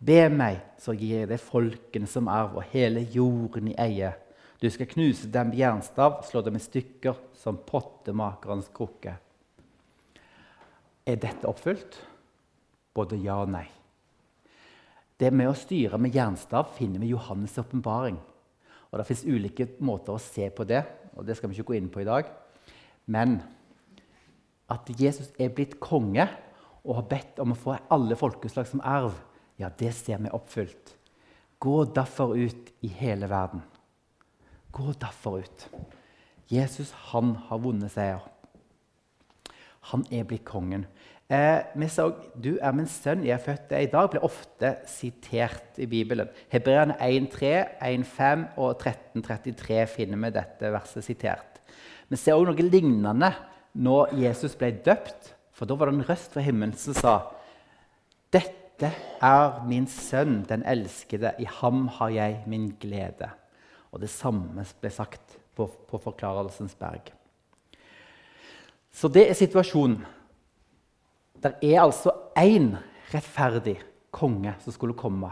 Be 0.00 0.28
meg, 0.28 0.60
så 0.78 0.94
gir 0.96 1.18
jeg 1.18 1.28
deg 1.28 1.40
folkene 1.40 2.06
som 2.08 2.28
arv 2.28 2.56
og 2.56 2.62
hele 2.72 3.00
jorden 3.00 3.68
i 3.68 3.76
eie. 3.76 4.14
Du 4.60 4.70
skal 4.70 4.88
knuse 4.88 5.28
dem 5.28 5.50
med 5.52 5.58
jernstav, 5.58 6.22
slå 6.24 6.40
dem 6.40 6.56
i 6.56 6.58
stykker 6.58 7.16
som 7.36 7.58
pottemakerens 7.66 8.70
krukke. 8.72 9.12
Er 11.06 11.20
dette 11.20 11.48
oppfylt? 11.48 12.00
Både 12.94 13.16
ja 13.20 13.42
og 13.42 13.52
nei. 13.52 13.66
Det 15.20 15.28
med 15.32 15.50
å 15.50 15.56
styre 15.56 16.00
med 16.00 16.14
jernstav 16.16 16.72
finner 16.78 17.00
vi 17.02 17.12
Johannes' 17.12 17.60
åpenbaring. 17.60 18.16
Det 18.90 19.06
fins 19.06 19.24
ulike 19.28 19.68
måter 19.84 20.16
å 20.16 20.22
se 20.22 20.48
på 20.48 20.64
det, 20.64 20.80
og 21.14 21.26
det 21.26 21.36
skal 21.36 21.50
vi 21.50 21.58
ikke 21.58 21.70
gå 21.70 21.76
inn 21.76 21.90
på 21.92 22.00
i 22.00 22.08
dag. 22.08 22.28
Men 23.04 23.42
at 24.70 24.88
Jesus 24.96 25.28
er 25.38 25.52
blitt 25.52 25.76
konge, 25.82 26.24
og 26.84 26.96
har 27.00 27.08
bedt 27.10 27.42
om 27.42 27.52
å 27.52 27.58
få 27.58 27.76
alle 27.92 28.16
folkeslag 28.18 28.68
som 28.68 28.82
arv, 28.84 29.14
ja, 29.60 29.68
det 29.68 29.92
ser 29.96 30.22
vi 30.22 30.32
oppfylt. 30.32 30.94
Gå 31.60 31.84
derfor 31.92 32.32
ut 32.38 32.70
i 32.80 32.88
hele 33.00 33.28
verden. 33.28 33.62
Gå 34.72 34.94
derfor 35.00 35.42
ut. 35.44 35.66
Jesus 36.50 36.92
han 37.12 37.34
har 37.48 37.60
vunnet 37.60 37.92
seier. 37.92 38.22
Han 39.92 40.06
er 40.12 40.24
blitt 40.28 40.46
kongen. 40.48 40.86
Eh, 41.30 41.62
vi 41.74 41.88
så, 41.88 42.10
'Du 42.34 42.58
er 42.60 42.72
min 42.72 42.86
sønn, 42.86 43.22
jeg 43.24 43.32
er 43.32 43.44
født 43.44 43.70
deg 43.70 43.82
i 43.82 43.90
dag' 43.90 44.10
blir 44.10 44.24
ofte 44.24 44.76
sitert 44.86 45.78
i 45.78 45.86
Bibelen. 45.86 46.28
Hebreerne 46.50 46.96
1.3, 46.98 47.78
1.5 47.80 48.48
og 48.56 48.82
13.33 48.82 49.86
finner 49.86 50.18
vi 50.18 50.30
dette 50.30 50.72
verset 50.72 51.04
sitert. 51.04 51.60
Vi 52.08 52.16
ser 52.16 52.34
òg 52.34 52.46
noe 52.46 52.70
lignende 52.70 53.32
når 53.74 54.16
Jesus 54.18 54.56
ble 54.56 54.72
døpt. 54.84 55.36
For 55.60 55.68
da 55.68 55.76
var 55.76 55.90
det 55.90 55.98
en 55.98 56.06
røst 56.08 56.32
fra 56.32 56.40
himmelen 56.40 56.72
som 56.80 56.96
sa 56.96 57.14
dette 58.32 58.88
er 59.20 59.58
min 59.68 59.84
sønn, 59.90 60.38
den 60.48 60.62
elskede. 60.64 61.34
I 61.36 61.44
ham 61.58 61.82
har 61.98 62.14
jeg 62.14 62.38
min 62.48 62.70
glede. 62.80 63.28
Og 63.92 64.00
det 64.00 64.08
samme 64.08 64.64
ble 64.80 64.92
sagt 64.94 65.34
på, 65.52 65.66
på 65.68 66.00
Forklarelsens 66.00 66.72
berg. 66.80 67.10
Så 68.88 69.10
det 69.12 69.26
er 69.28 69.36
situasjonen. 69.36 70.00
Det 71.44 71.52
er 71.60 71.82
altså 71.82 72.14
én 72.40 72.72
rettferdig 73.12 73.76
konge 74.16 74.56
som 74.64 74.72
skulle 74.72 74.96
komme. 74.96 75.28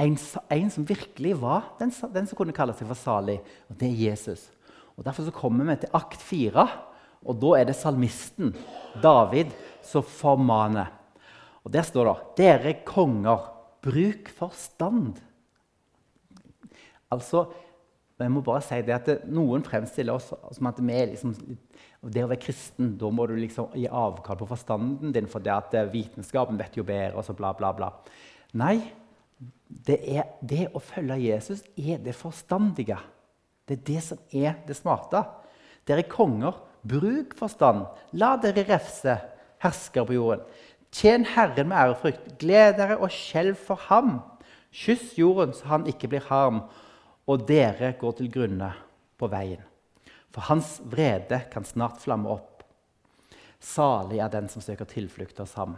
En, 0.00 0.16
en 0.56 0.72
som 0.72 0.88
virkelig 0.88 1.36
var 1.42 1.74
den, 1.82 1.92
den, 1.92 2.24
som 2.24 2.40
kunne 2.40 2.56
kalle 2.56 2.72
seg 2.78 2.88
for 2.88 2.96
salig. 2.96 3.42
og 3.68 3.76
Det 3.76 3.92
er 3.92 4.02
Jesus. 4.08 4.48
Og 4.96 5.04
Derfor 5.04 5.28
så 5.28 5.36
kommer 5.36 5.68
vi 5.68 5.82
til 5.82 6.00
akt 6.00 6.24
fire, 6.32 6.68
og 7.24 7.38
da 7.40 7.54
er 7.58 7.68
det 7.68 7.76
salmisten 7.78 8.52
David 9.02 9.52
som 9.84 10.04
formaner. 10.06 10.92
Og 11.64 11.72
Der 11.72 11.82
står 11.82 12.04
det 12.04 12.36
'Dere 12.36 12.74
konger, 12.84 13.50
bruk 13.82 14.28
forstand'. 14.28 15.20
Altså, 17.10 17.46
jeg 18.18 18.30
må 18.30 18.40
bare 18.40 18.62
si 18.62 18.80
det 18.82 18.94
at 18.94 19.26
Noen 19.26 19.62
fremstiller 19.62 20.14
oss 20.14 20.32
som 20.52 20.66
at 20.66 20.78
vi 20.78 20.92
liksom, 20.92 21.34
det 22.12 22.24
å 22.24 22.28
være 22.28 22.40
kristen, 22.40 22.96
da 22.98 23.10
må 23.10 23.26
du 23.26 23.34
liksom 23.36 23.72
gi 23.74 23.88
avkall 23.90 24.36
på 24.36 24.46
forstanden 24.46 25.12
din, 25.12 25.26
for 25.26 25.40
det 25.40 25.52
at 25.52 25.74
vitenskapen 25.92 26.58
vet 26.58 26.76
jo 26.76 26.84
bedre, 26.84 27.16
og 27.16 27.24
så 27.24 27.34
bla, 27.34 27.52
bla, 27.52 27.72
bla. 27.72 27.90
Nei, 28.54 28.92
det, 29.66 29.98
er, 30.06 30.28
det 30.40 30.68
å 30.74 30.82
følge 30.82 31.18
Jesus 31.18 31.64
er 31.76 31.98
det 31.98 32.14
forstandige. 32.14 33.00
Det 33.66 33.78
er 33.78 33.84
det 33.88 34.02
som 34.04 34.20
er 34.30 34.60
det 34.68 34.76
smarte. 34.78 35.24
Dere 35.88 36.06
konger, 36.08 36.54
bruk 36.84 37.34
forstand. 37.38 37.86
La 38.12 38.34
dere 38.40 38.66
refse 38.68 39.16
herskere 39.64 40.08
på 40.08 40.16
jorden. 40.18 40.44
Tjen 40.94 41.26
Herren 41.26 41.70
med 41.70 41.80
ærefrykt. 41.80 42.34
Gled 42.38 42.78
dere 42.78 43.00
og 43.00 43.12
skjelv 43.12 43.58
for 43.58 43.80
ham. 43.88 44.18
Kyss 44.74 45.14
jorden 45.18 45.54
så 45.54 45.70
han 45.70 45.86
ikke 45.90 46.10
blir 46.10 46.24
harm, 46.28 46.64
og 47.30 47.46
dere 47.48 47.92
går 47.98 48.18
til 48.18 48.30
grunne 48.30 48.72
på 49.18 49.30
veien. 49.30 49.62
For 50.34 50.46
hans 50.50 50.80
vrede 50.90 51.44
kan 51.52 51.66
snart 51.66 52.02
flamme 52.02 52.30
opp. 52.30 52.64
Salig 53.62 54.18
er 54.20 54.32
den 54.32 54.50
som 54.50 54.62
søker 54.62 54.88
tilflukt 54.90 55.38
hos 55.40 55.54
ham. 55.58 55.76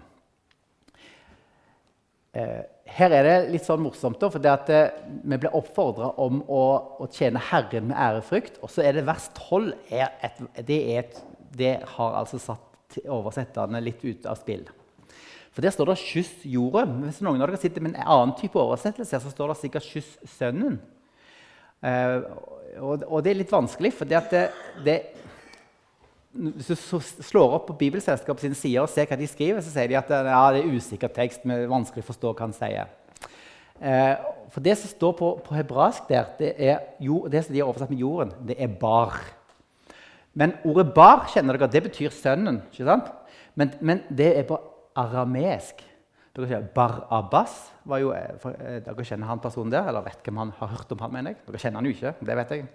Eh, 2.37 2.62
her 2.96 3.12
er 3.16 3.27
det 3.27 3.37
litt 3.55 3.64
sånn 3.64 3.81
morsomt, 3.81 4.20
for 4.20 4.42
det 4.42 4.51
at 4.53 4.70
eh, 4.72 4.96
vi 5.25 5.38
blir 5.40 5.55
oppfordra 5.57 6.11
om 6.22 6.42
å, 6.53 6.64
å, 7.01 7.09
tjene 7.12 7.40
Herren 7.49 7.88
med 7.88 7.96
ærefrykt. 7.96 8.61
Og 8.61 8.72
så 8.72 8.85
er 8.85 8.99
det 8.99 9.07
vers 9.09 9.31
12 9.38 9.70
er 9.88 10.11
et, 10.27 10.42
det, 10.68 10.81
er 10.92 11.05
et, 11.05 11.20
det, 11.57 11.75
har 11.96 12.18
altså 12.20 12.40
satt 12.42 12.99
oversetterne 13.03 13.81
litt 13.83 14.05
ut 14.05 14.29
av 14.29 14.37
spill. 14.40 14.66
For 15.57 15.64
Der 15.64 15.72
står 15.72 15.88
det 15.88 16.01
'kyss 16.03 16.44
jorden'. 16.44 16.99
Hvis 17.07 17.22
noen 17.25 17.40
av 17.40 17.49
dere 17.49 17.61
sitter 17.61 17.81
med 17.81 17.94
en 17.94 18.05
annen 18.05 18.37
type 18.37 18.61
oversettelse, 18.61 19.22
så 19.25 19.33
står 19.33 19.55
det 19.55 19.61
sikkert 19.62 19.88
'kyss 19.88 20.11
sønnen'. 20.37 20.77
Eh, 21.81 22.18
og, 22.81 23.05
og, 23.07 23.22
det 23.25 23.33
er 23.33 23.40
litt 23.40 23.53
vanskelig, 23.53 23.94
for 23.96 24.09
det, 24.09 24.20
det, 24.85 24.99
hvis 26.37 26.68
du 26.68 27.01
slår 27.25 27.57
opp 27.57 27.66
på 27.70 27.79
Bibelselskapet 27.81 28.44
sine 28.44 28.59
sider 28.59 28.85
og 28.85 28.92
ser 28.92 29.09
hva 29.09 29.18
de 29.18 29.29
skriver, 29.31 29.62
så 29.64 29.72
sier 29.72 29.90
de 29.90 29.99
at 29.99 30.11
ja, 30.12 30.42
det 30.55 30.62
er 30.62 30.77
usikker 30.77 31.12
tekst. 31.12 31.46
Men 31.49 31.66
vanskelig 31.70 32.05
å 32.05 32.11
forstå 32.11 32.33
hva 32.33 32.46
han 32.46 32.57
sier. 32.57 32.92
Eh, 33.81 34.14
for 34.53 34.64
det 34.64 34.77
som 34.81 34.92
står 34.92 35.16
på, 35.18 35.33
på 35.44 35.57
hebraisk 35.57 36.07
der, 36.09 36.31
det, 36.38 36.53
er 36.57 36.79
det 37.33 37.44
som 37.44 37.55
de 37.55 37.61
har 37.61 37.68
oversatt 37.68 37.92
med 37.92 38.01
jorden, 38.01 38.33
det 38.49 38.57
er 38.62 38.72
bar. 38.81 39.18
Men 40.37 40.55
ordet 40.68 40.90
bar 40.96 41.27
kjenner 41.33 41.57
dere, 41.57 41.70
det 41.72 41.85
betyr 41.88 42.14
sønnen. 42.14 42.62
ikke 42.70 42.88
sant? 42.88 43.12
Men, 43.57 43.72
men 43.81 44.03
det 44.12 44.33
er 44.37 44.49
på 44.49 44.61
arameisk. 44.96 45.85
Bar 46.77 47.07
Abbas 47.09 47.55
var 47.88 48.03
jo, 48.03 48.11
eh, 48.12 48.35
eh, 48.61 48.81
Dere 48.85 49.05
kjenner 49.09 49.31
han 49.31 49.40
personen 49.40 49.72
der? 49.72 49.88
Eller 49.88 50.05
vet 50.05 50.20
hvem 50.25 50.42
han 50.42 50.53
har 50.59 50.68
hørt 50.75 50.92
om 50.92 51.01
han, 51.01 51.12
mener 51.12 51.33
jeg? 51.33 51.40
Dere 51.46 51.61
kjenner 51.62 51.81
han 51.81 51.88
jo 51.88 51.94
ikke. 51.96 52.12
det 52.20 52.37
vet 52.37 52.53
jeg. 52.53 52.66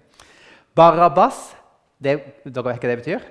Bar 0.76 0.98
Abbas, 1.06 1.52
det, 2.02 2.16
dere 2.46 2.72
vet 2.72 2.82
hva 2.82 2.90
det 2.90 2.98
betyr? 3.04 3.28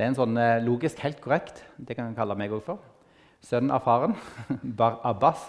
Det 0.00 0.06
er 0.06 0.14
en 0.14 0.16
sånn 0.16 0.38
eh, 0.40 0.62
logisk 0.64 1.02
helt 1.04 1.18
korrekt. 1.20 1.58
Det 1.76 1.92
kan 1.92 2.06
en 2.08 2.14
kalle 2.16 2.32
meg 2.32 2.54
òg 2.56 2.62
for. 2.64 2.78
Sønnen 3.44 3.74
av 3.76 3.82
faren. 3.84 4.14
Bar 4.78 4.94
Abbas. 5.04 5.42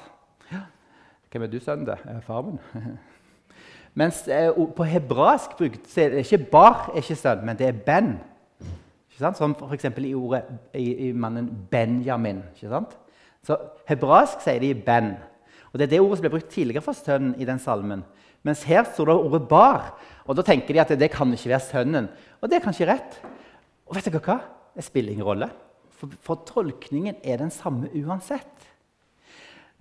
Hvem 1.32 1.46
er 1.46 1.52
du 1.54 1.56
sønnen 1.64 1.88
til? 1.88 2.20
Far 2.26 2.44
min. 2.44 2.60
Mens 4.02 4.20
eh, 4.28 4.52
på 4.52 4.90
hebraisk 4.92 5.56
brukt 5.56 5.88
så 5.88 6.04
er 6.04 6.12
det 6.12 6.26
ikke 6.26 6.50
bar, 6.52 6.92
er 6.92 7.00
ikke 7.00 7.16
sønn, 7.22 7.48
men 7.48 7.62
det 7.62 7.70
er 7.70 7.80
ben. 7.88 8.12
Ikke 9.08 9.24
sant? 9.24 9.40
Som 9.40 9.56
f.eks. 9.56 9.88
i 9.88 10.14
ordet 10.20 10.44
i, 10.76 10.86
i, 11.08 11.10
mannen 11.16 11.48
Benjamin. 11.72 12.44
Ikke 12.52 12.76
sant? 12.76 13.00
Så 13.48 13.56
hebraisk 13.88 14.44
sier 14.44 14.60
de 14.60 14.76
ben. 14.76 15.14
Og 15.72 15.80
Det 15.80 15.88
er 15.88 15.96
det 15.96 16.04
ordet 16.04 16.20
som 16.20 16.28
ble 16.28 16.36
brukt 16.36 16.52
tidligere 16.52 16.84
for 16.84 17.00
sønnen 17.08 17.38
i 17.40 17.48
den 17.48 17.64
salmen. 17.64 18.04
Mens 18.44 18.68
her 18.68 18.84
står 18.84 19.14
det 19.14 19.22
ordet 19.30 19.48
bar. 19.48 19.94
Og 20.28 20.36
Da 20.36 20.44
tenker 20.44 20.76
de 20.76 20.84
at 20.84 20.92
det 21.00 21.16
kan 21.16 21.32
ikke 21.32 21.56
være 21.56 21.70
sønnen. 21.72 22.12
Og 22.44 22.52
det 22.52 22.60
er 22.60 22.68
kanskje 22.68 22.92
rett. 22.92 23.24
Og 23.92 23.98
vet 23.98 24.08
dere 24.08 24.24
hva? 24.24 24.38
Det 24.72 24.86
spiller 24.88 25.12
ingen 25.12 25.28
rolle. 25.28 25.50
For, 26.00 26.14
for 26.24 26.46
tolkningen 26.48 27.18
er 27.28 27.42
den 27.42 27.52
samme 27.52 27.90
uansett. 28.00 28.70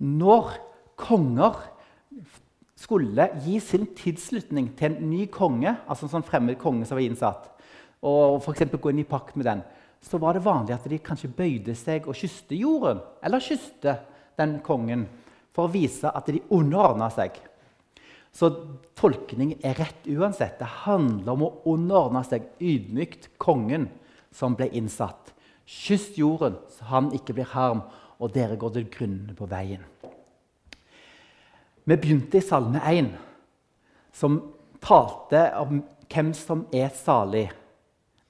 Når 0.03 0.49
konger 0.99 1.55
skulle 2.75 3.29
gi 3.45 3.55
sin 3.63 3.85
tilslutning 3.95 4.73
til 4.75 4.89
en 4.89 5.07
ny 5.13 5.29
konge, 5.31 5.77
altså 5.87 6.09
en 6.09 6.15
sånn 6.17 6.27
fremmed 6.27 6.59
konge 6.59 6.89
som 6.89 6.99
var 6.99 7.05
innsatt, 7.05 7.47
og 8.03 8.41
for 8.43 8.57
gå 8.57 8.91
inn 8.91 8.99
i 8.99 9.07
pakt 9.07 9.37
med 9.39 9.47
den, 9.47 9.63
så 10.03 10.19
var 10.19 10.35
det 10.35 10.43
vanlig 10.43 10.75
at 10.75 10.89
de 10.91 10.99
kanskje 10.99 11.31
bøyde 11.31 11.75
seg 11.77 12.09
og 12.09 12.17
kysste 12.17 12.57
jorden. 12.57 12.99
Eller 13.23 13.39
kysste 13.39 13.95
den 14.35 14.57
kongen 14.65 15.05
for 15.55 15.69
å 15.69 15.71
vise 15.71 16.09
at 16.09 16.27
de 16.27 16.43
underordna 16.49 17.07
seg. 17.13 17.37
Så 18.33 18.49
tolkningen 18.97 19.61
er 19.63 19.77
rett 19.77 20.07
uansett. 20.09 20.57
Det 20.59 20.83
handler 20.83 21.31
om 21.35 21.45
å 21.45 21.53
underordne 21.69 22.25
seg 22.27 22.49
ydmykt 22.59 23.29
kongen 23.39 23.87
som 24.35 24.55
ble 24.57 24.69
innsatt. 24.77 25.33
Kyss 25.65 26.17
jorden, 26.17 26.57
så 26.71 26.87
han 26.91 27.11
ikke 27.15 27.35
blir 27.37 27.49
harm, 27.53 27.83
og 28.21 28.33
dere 28.35 28.57
går 28.59 28.75
til 28.75 28.89
grunne 28.93 29.35
på 29.37 29.47
veien. 29.49 29.83
Vi 31.85 31.97
begynte 31.97 32.37
i 32.37 32.45
Salme 32.45 32.81
1, 32.85 33.09
som 34.13 34.37
talte 34.83 35.47
om 35.57 35.81
hvem 36.11 36.31
som 36.37 36.65
er 36.75 36.91
salig. 36.93 37.47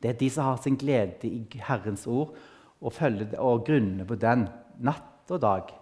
Det 0.02 0.14
er 0.14 0.20
de 0.20 0.30
som 0.34 0.48
har 0.48 0.62
sin 0.62 0.78
glede 0.80 1.30
i 1.30 1.62
Herrens 1.62 2.08
ord 2.08 2.34
og, 2.82 2.94
følger, 2.94 3.36
og 3.40 3.66
grunner 3.68 4.08
på 4.08 4.18
den 4.22 4.48
natt 4.82 5.34
og 5.34 5.42
dag. 5.44 5.74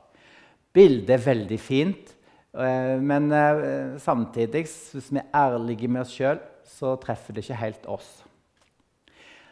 Bildet 0.75 1.15
er 1.15 1.23
veldig 1.23 1.60
fint, 1.62 2.12
eh, 2.53 2.95
men 3.01 3.32
eh, 3.32 3.99
samtidig, 4.01 4.65
hvis 4.93 5.12
vi 5.12 5.21
er 5.21 5.29
ærlige 5.36 5.88
med 5.88 6.03
oss 6.03 6.13
sjøl, 6.13 6.41
så 6.67 6.95
treffer 7.01 7.36
det 7.36 7.45
ikke 7.45 7.62
helt 7.63 7.88
oss. 7.89 8.10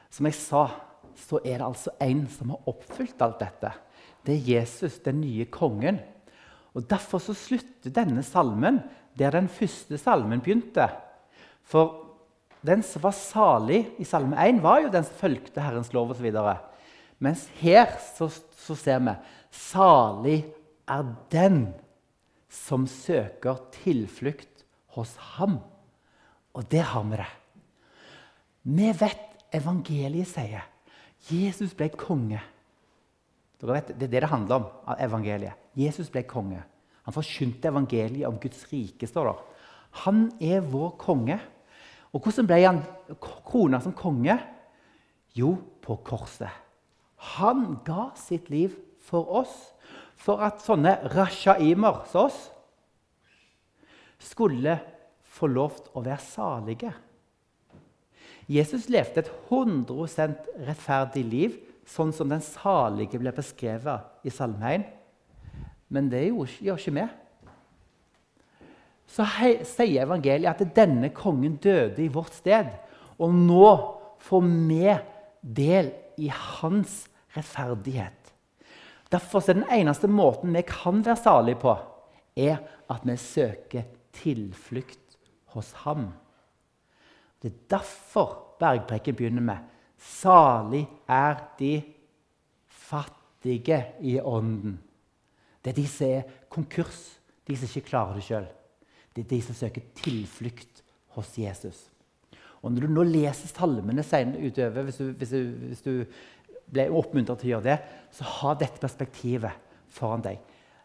Som 0.10 0.30
jeg 0.30 0.38
sa, 0.40 0.68
så 1.18 1.42
er 1.44 1.60
det 1.60 1.68
altså 1.68 1.94
en 2.04 2.26
som 2.32 2.54
har 2.54 2.70
oppfylt 2.70 3.22
alt 3.26 3.42
dette. 3.42 3.72
Det 4.26 4.36
er 4.36 4.50
Jesus, 4.58 5.00
den 5.04 5.22
nye 5.22 5.48
kongen. 5.52 6.00
Og 6.78 6.86
Derfor 6.90 7.22
så 7.24 7.34
slutter 7.38 7.94
denne 7.94 8.24
salmen 8.26 8.82
der 9.18 9.34
den 9.34 9.48
første 9.50 9.98
salmen 9.98 10.44
begynte. 10.44 10.86
For 11.66 12.04
den 12.66 12.84
som 12.86 13.04
var 13.04 13.16
salig 13.16 13.82
i 13.98 14.06
salme 14.06 14.38
1, 14.38 14.62
var 14.62 14.84
jo 14.84 14.94
den 14.94 15.06
som 15.08 15.20
fulgte 15.20 15.64
Herrens 15.64 15.94
lov 15.96 16.14
osv. 16.14 16.30
Mens 17.24 17.48
her 17.62 17.96
så, 18.14 18.30
så 18.30 18.78
ser 18.78 19.02
vi 19.06 19.16
salig 19.54 20.40
er 20.88 21.08
den 21.34 21.62
som 22.52 22.86
søker 22.88 23.60
tilflukt 23.82 24.64
hos 24.96 25.16
ham. 25.38 25.60
Og 26.54 26.66
der 26.72 26.86
har 26.94 27.06
vi 27.10 27.20
det. 27.20 27.32
Vi 28.68 28.92
vet 29.00 29.26
evangeliet 29.54 30.30
sier. 30.30 30.66
Jesus 31.30 31.74
ble 31.76 31.90
konge. 31.94 32.40
Vet, 33.62 33.90
det 33.98 34.08
er 34.08 34.12
det 34.12 34.22
det 34.22 34.30
handler 34.30 34.56
om. 34.56 34.66
evangeliet. 35.00 35.54
Jesus 35.76 36.10
ble 36.10 36.24
konge. 36.24 36.62
Han 37.04 37.14
forkynte 37.14 37.70
evangeliet 37.70 38.28
om 38.28 38.38
Guds 38.40 38.66
rike. 38.72 39.08
står 39.08 39.26
der. 39.26 39.44
Han 40.04 40.32
er 40.42 40.62
vår 40.62 40.98
konge. 40.98 41.40
Og 42.14 42.22
hvordan 42.22 42.48
ble 42.48 42.62
han 42.66 42.84
krona 43.22 43.80
som 43.82 43.94
konge? 43.94 44.38
Jo, 45.36 45.58
på 45.82 45.96
korset. 46.04 46.50
Han 47.38 47.80
ga 47.86 48.12
sitt 48.16 48.50
liv 48.50 48.76
for 49.02 49.26
oss, 49.42 49.74
for 50.16 50.42
at 50.42 50.62
sånne 50.62 50.98
rashaimer 51.14 52.06
som 52.12 52.28
oss 52.28 52.52
skulle 54.20 54.80
få 55.38 55.48
lov 55.48 55.78
til 55.78 55.98
å 55.98 56.04
være 56.06 56.24
salige. 56.24 56.94
Jesus 58.48 58.88
levde 58.88 59.26
et 59.26 59.32
100 59.50 60.28
rettferdig 60.68 61.24
liv, 61.28 61.56
sånn 61.88 62.14
som 62.16 62.30
den 62.32 62.44
salige 62.44 63.20
ble 63.20 63.32
beskrevet 63.36 64.28
i 64.28 64.32
Salme 64.32 64.74
1. 64.78 64.86
Men 65.92 66.08
det 66.12 66.26
gjør 66.30 66.80
ikke 66.80 66.96
vi. 66.96 67.06
Så 69.08 69.24
sier 69.68 70.04
evangeliet 70.04 70.52
at 70.52 70.76
denne 70.76 71.10
kongen 71.16 71.56
døde 71.64 72.04
i 72.04 72.12
vårt 72.12 72.36
sted. 72.36 72.72
Og 73.20 73.32
nå 73.36 73.70
får 74.24 74.44
vi 74.44 74.96
del 75.42 75.92
i 76.20 76.32
hans 76.32 77.06
rettferdighet. 77.36 78.34
Derfor 79.12 79.44
er 79.44 79.56
den 79.62 79.70
eneste 79.72 80.10
måten 80.12 80.56
vi 80.56 80.64
kan 80.68 81.00
være 81.06 81.20
salige 81.20 81.62
på, 81.62 81.76
er 82.36 82.60
at 82.92 83.04
vi 83.08 83.16
søker 83.20 83.88
tilflukt 84.16 85.18
hos 85.56 85.72
ham. 85.86 86.10
Det 87.42 87.52
er 87.52 87.78
derfor 87.78 88.56
bergpreken 88.60 89.16
begynner 89.16 89.42
med 89.42 89.58
'Salig 89.98 90.88
er 91.08 91.36
de 91.60 91.84
fattige 92.68 93.86
i 94.02 94.20
ånden'. 94.20 94.78
Det 95.64 95.72
er 95.72 95.82
de 95.82 95.88
som 95.88 96.08
er 96.08 96.22
konkurs, 96.50 97.20
de 97.48 97.58
som 97.58 97.68
ikke 97.68 97.90
klarer 97.90 98.14
det 98.14 98.24
sjøl. 98.24 98.48
Det 99.16 99.24
er 99.24 99.30
de 99.30 99.42
som 99.42 99.56
søker 99.56 99.82
tilflukt 99.96 100.84
hos 101.08 101.38
Jesus. 101.38 101.90
Og 102.62 102.72
Når 102.72 102.82
du 102.82 102.88
nå 102.88 103.04
leser 103.04 103.48
salmene 103.48 104.04
senere 104.04 104.48
utover, 104.48 104.84
hvis 104.84 104.98
du, 104.98 105.12
hvis 105.12 105.30
du, 105.30 105.42
hvis 105.68 105.82
du 105.82 106.06
ble 106.72 106.90
oppmuntret 106.90 107.40
til 107.40 107.50
å 107.50 107.54
gjøre 107.56 107.70
det, 107.70 107.78
så 108.12 108.24
ha 108.24 108.54
dette 108.54 108.82
perspektivet 108.82 109.52
foran 109.90 110.26
deg. 110.26 110.40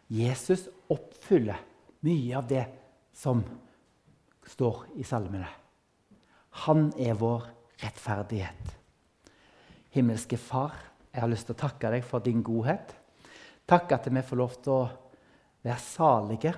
Jesus 0.07 0.67
oppfyller 0.89 1.59
mye 2.03 2.37
av 2.37 2.47
det 2.47 2.63
som 3.15 3.43
står 4.47 4.85
i 4.99 5.03
salmene. 5.07 5.62
Han 6.53 6.91
er 7.01 7.17
vår 7.17 7.47
rettferdighet. 7.81 8.73
Himmelske 9.93 10.37
Far, 10.37 10.75
jeg 11.13 11.21
har 11.21 11.29
lyst 11.29 11.47
til 11.49 11.55
å 11.55 11.63
takke 11.63 11.91
deg 11.93 12.05
for 12.05 12.23
din 12.25 12.43
godhet. 12.45 12.93
Takk 13.69 13.91
at 13.95 14.09
vi 14.09 14.23
får 14.25 14.39
lov 14.39 14.55
til 14.61 14.73
å 14.75 14.83
være 15.63 15.81
salige, 15.81 16.53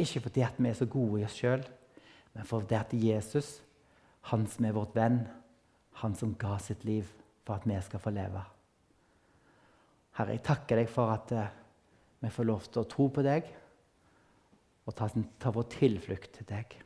ikke 0.00 0.24
fordi 0.24 0.46
vi 0.58 0.70
er 0.70 0.78
så 0.78 0.88
gode 0.90 1.20
i 1.20 1.26
oss 1.26 1.36
sjøl, 1.38 1.62
men 2.34 2.48
fordi 2.48 2.78
at 2.78 2.94
Jesus, 2.98 3.50
han 4.30 4.46
som 4.50 4.66
er 4.66 4.74
vårt 4.74 4.94
venn, 4.96 5.20
han 6.00 6.16
som 6.18 6.34
ga 6.38 6.56
sitt 6.58 6.82
liv 6.86 7.10
for 7.44 7.58
at 7.58 7.68
vi 7.68 7.76
skal 7.84 8.02
få 8.02 8.14
leve. 8.14 8.42
Herre, 10.18 10.34
jeg 10.34 10.46
takker 10.46 10.80
deg 10.80 10.90
for 10.90 11.12
at 11.14 11.34
uh, 11.34 11.46
vi 12.22 12.32
får 12.32 12.48
lov 12.48 12.66
til 12.70 12.82
å 12.82 12.88
tro 12.90 13.08
på 13.12 13.22
deg 13.26 13.50
og 14.84 14.96
ta, 14.96 15.08
ta 15.38 15.54
vår 15.54 15.70
tilflukt 15.74 16.38
til 16.38 16.50
deg. 16.50 16.76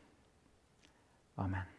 Amen. 1.39 1.78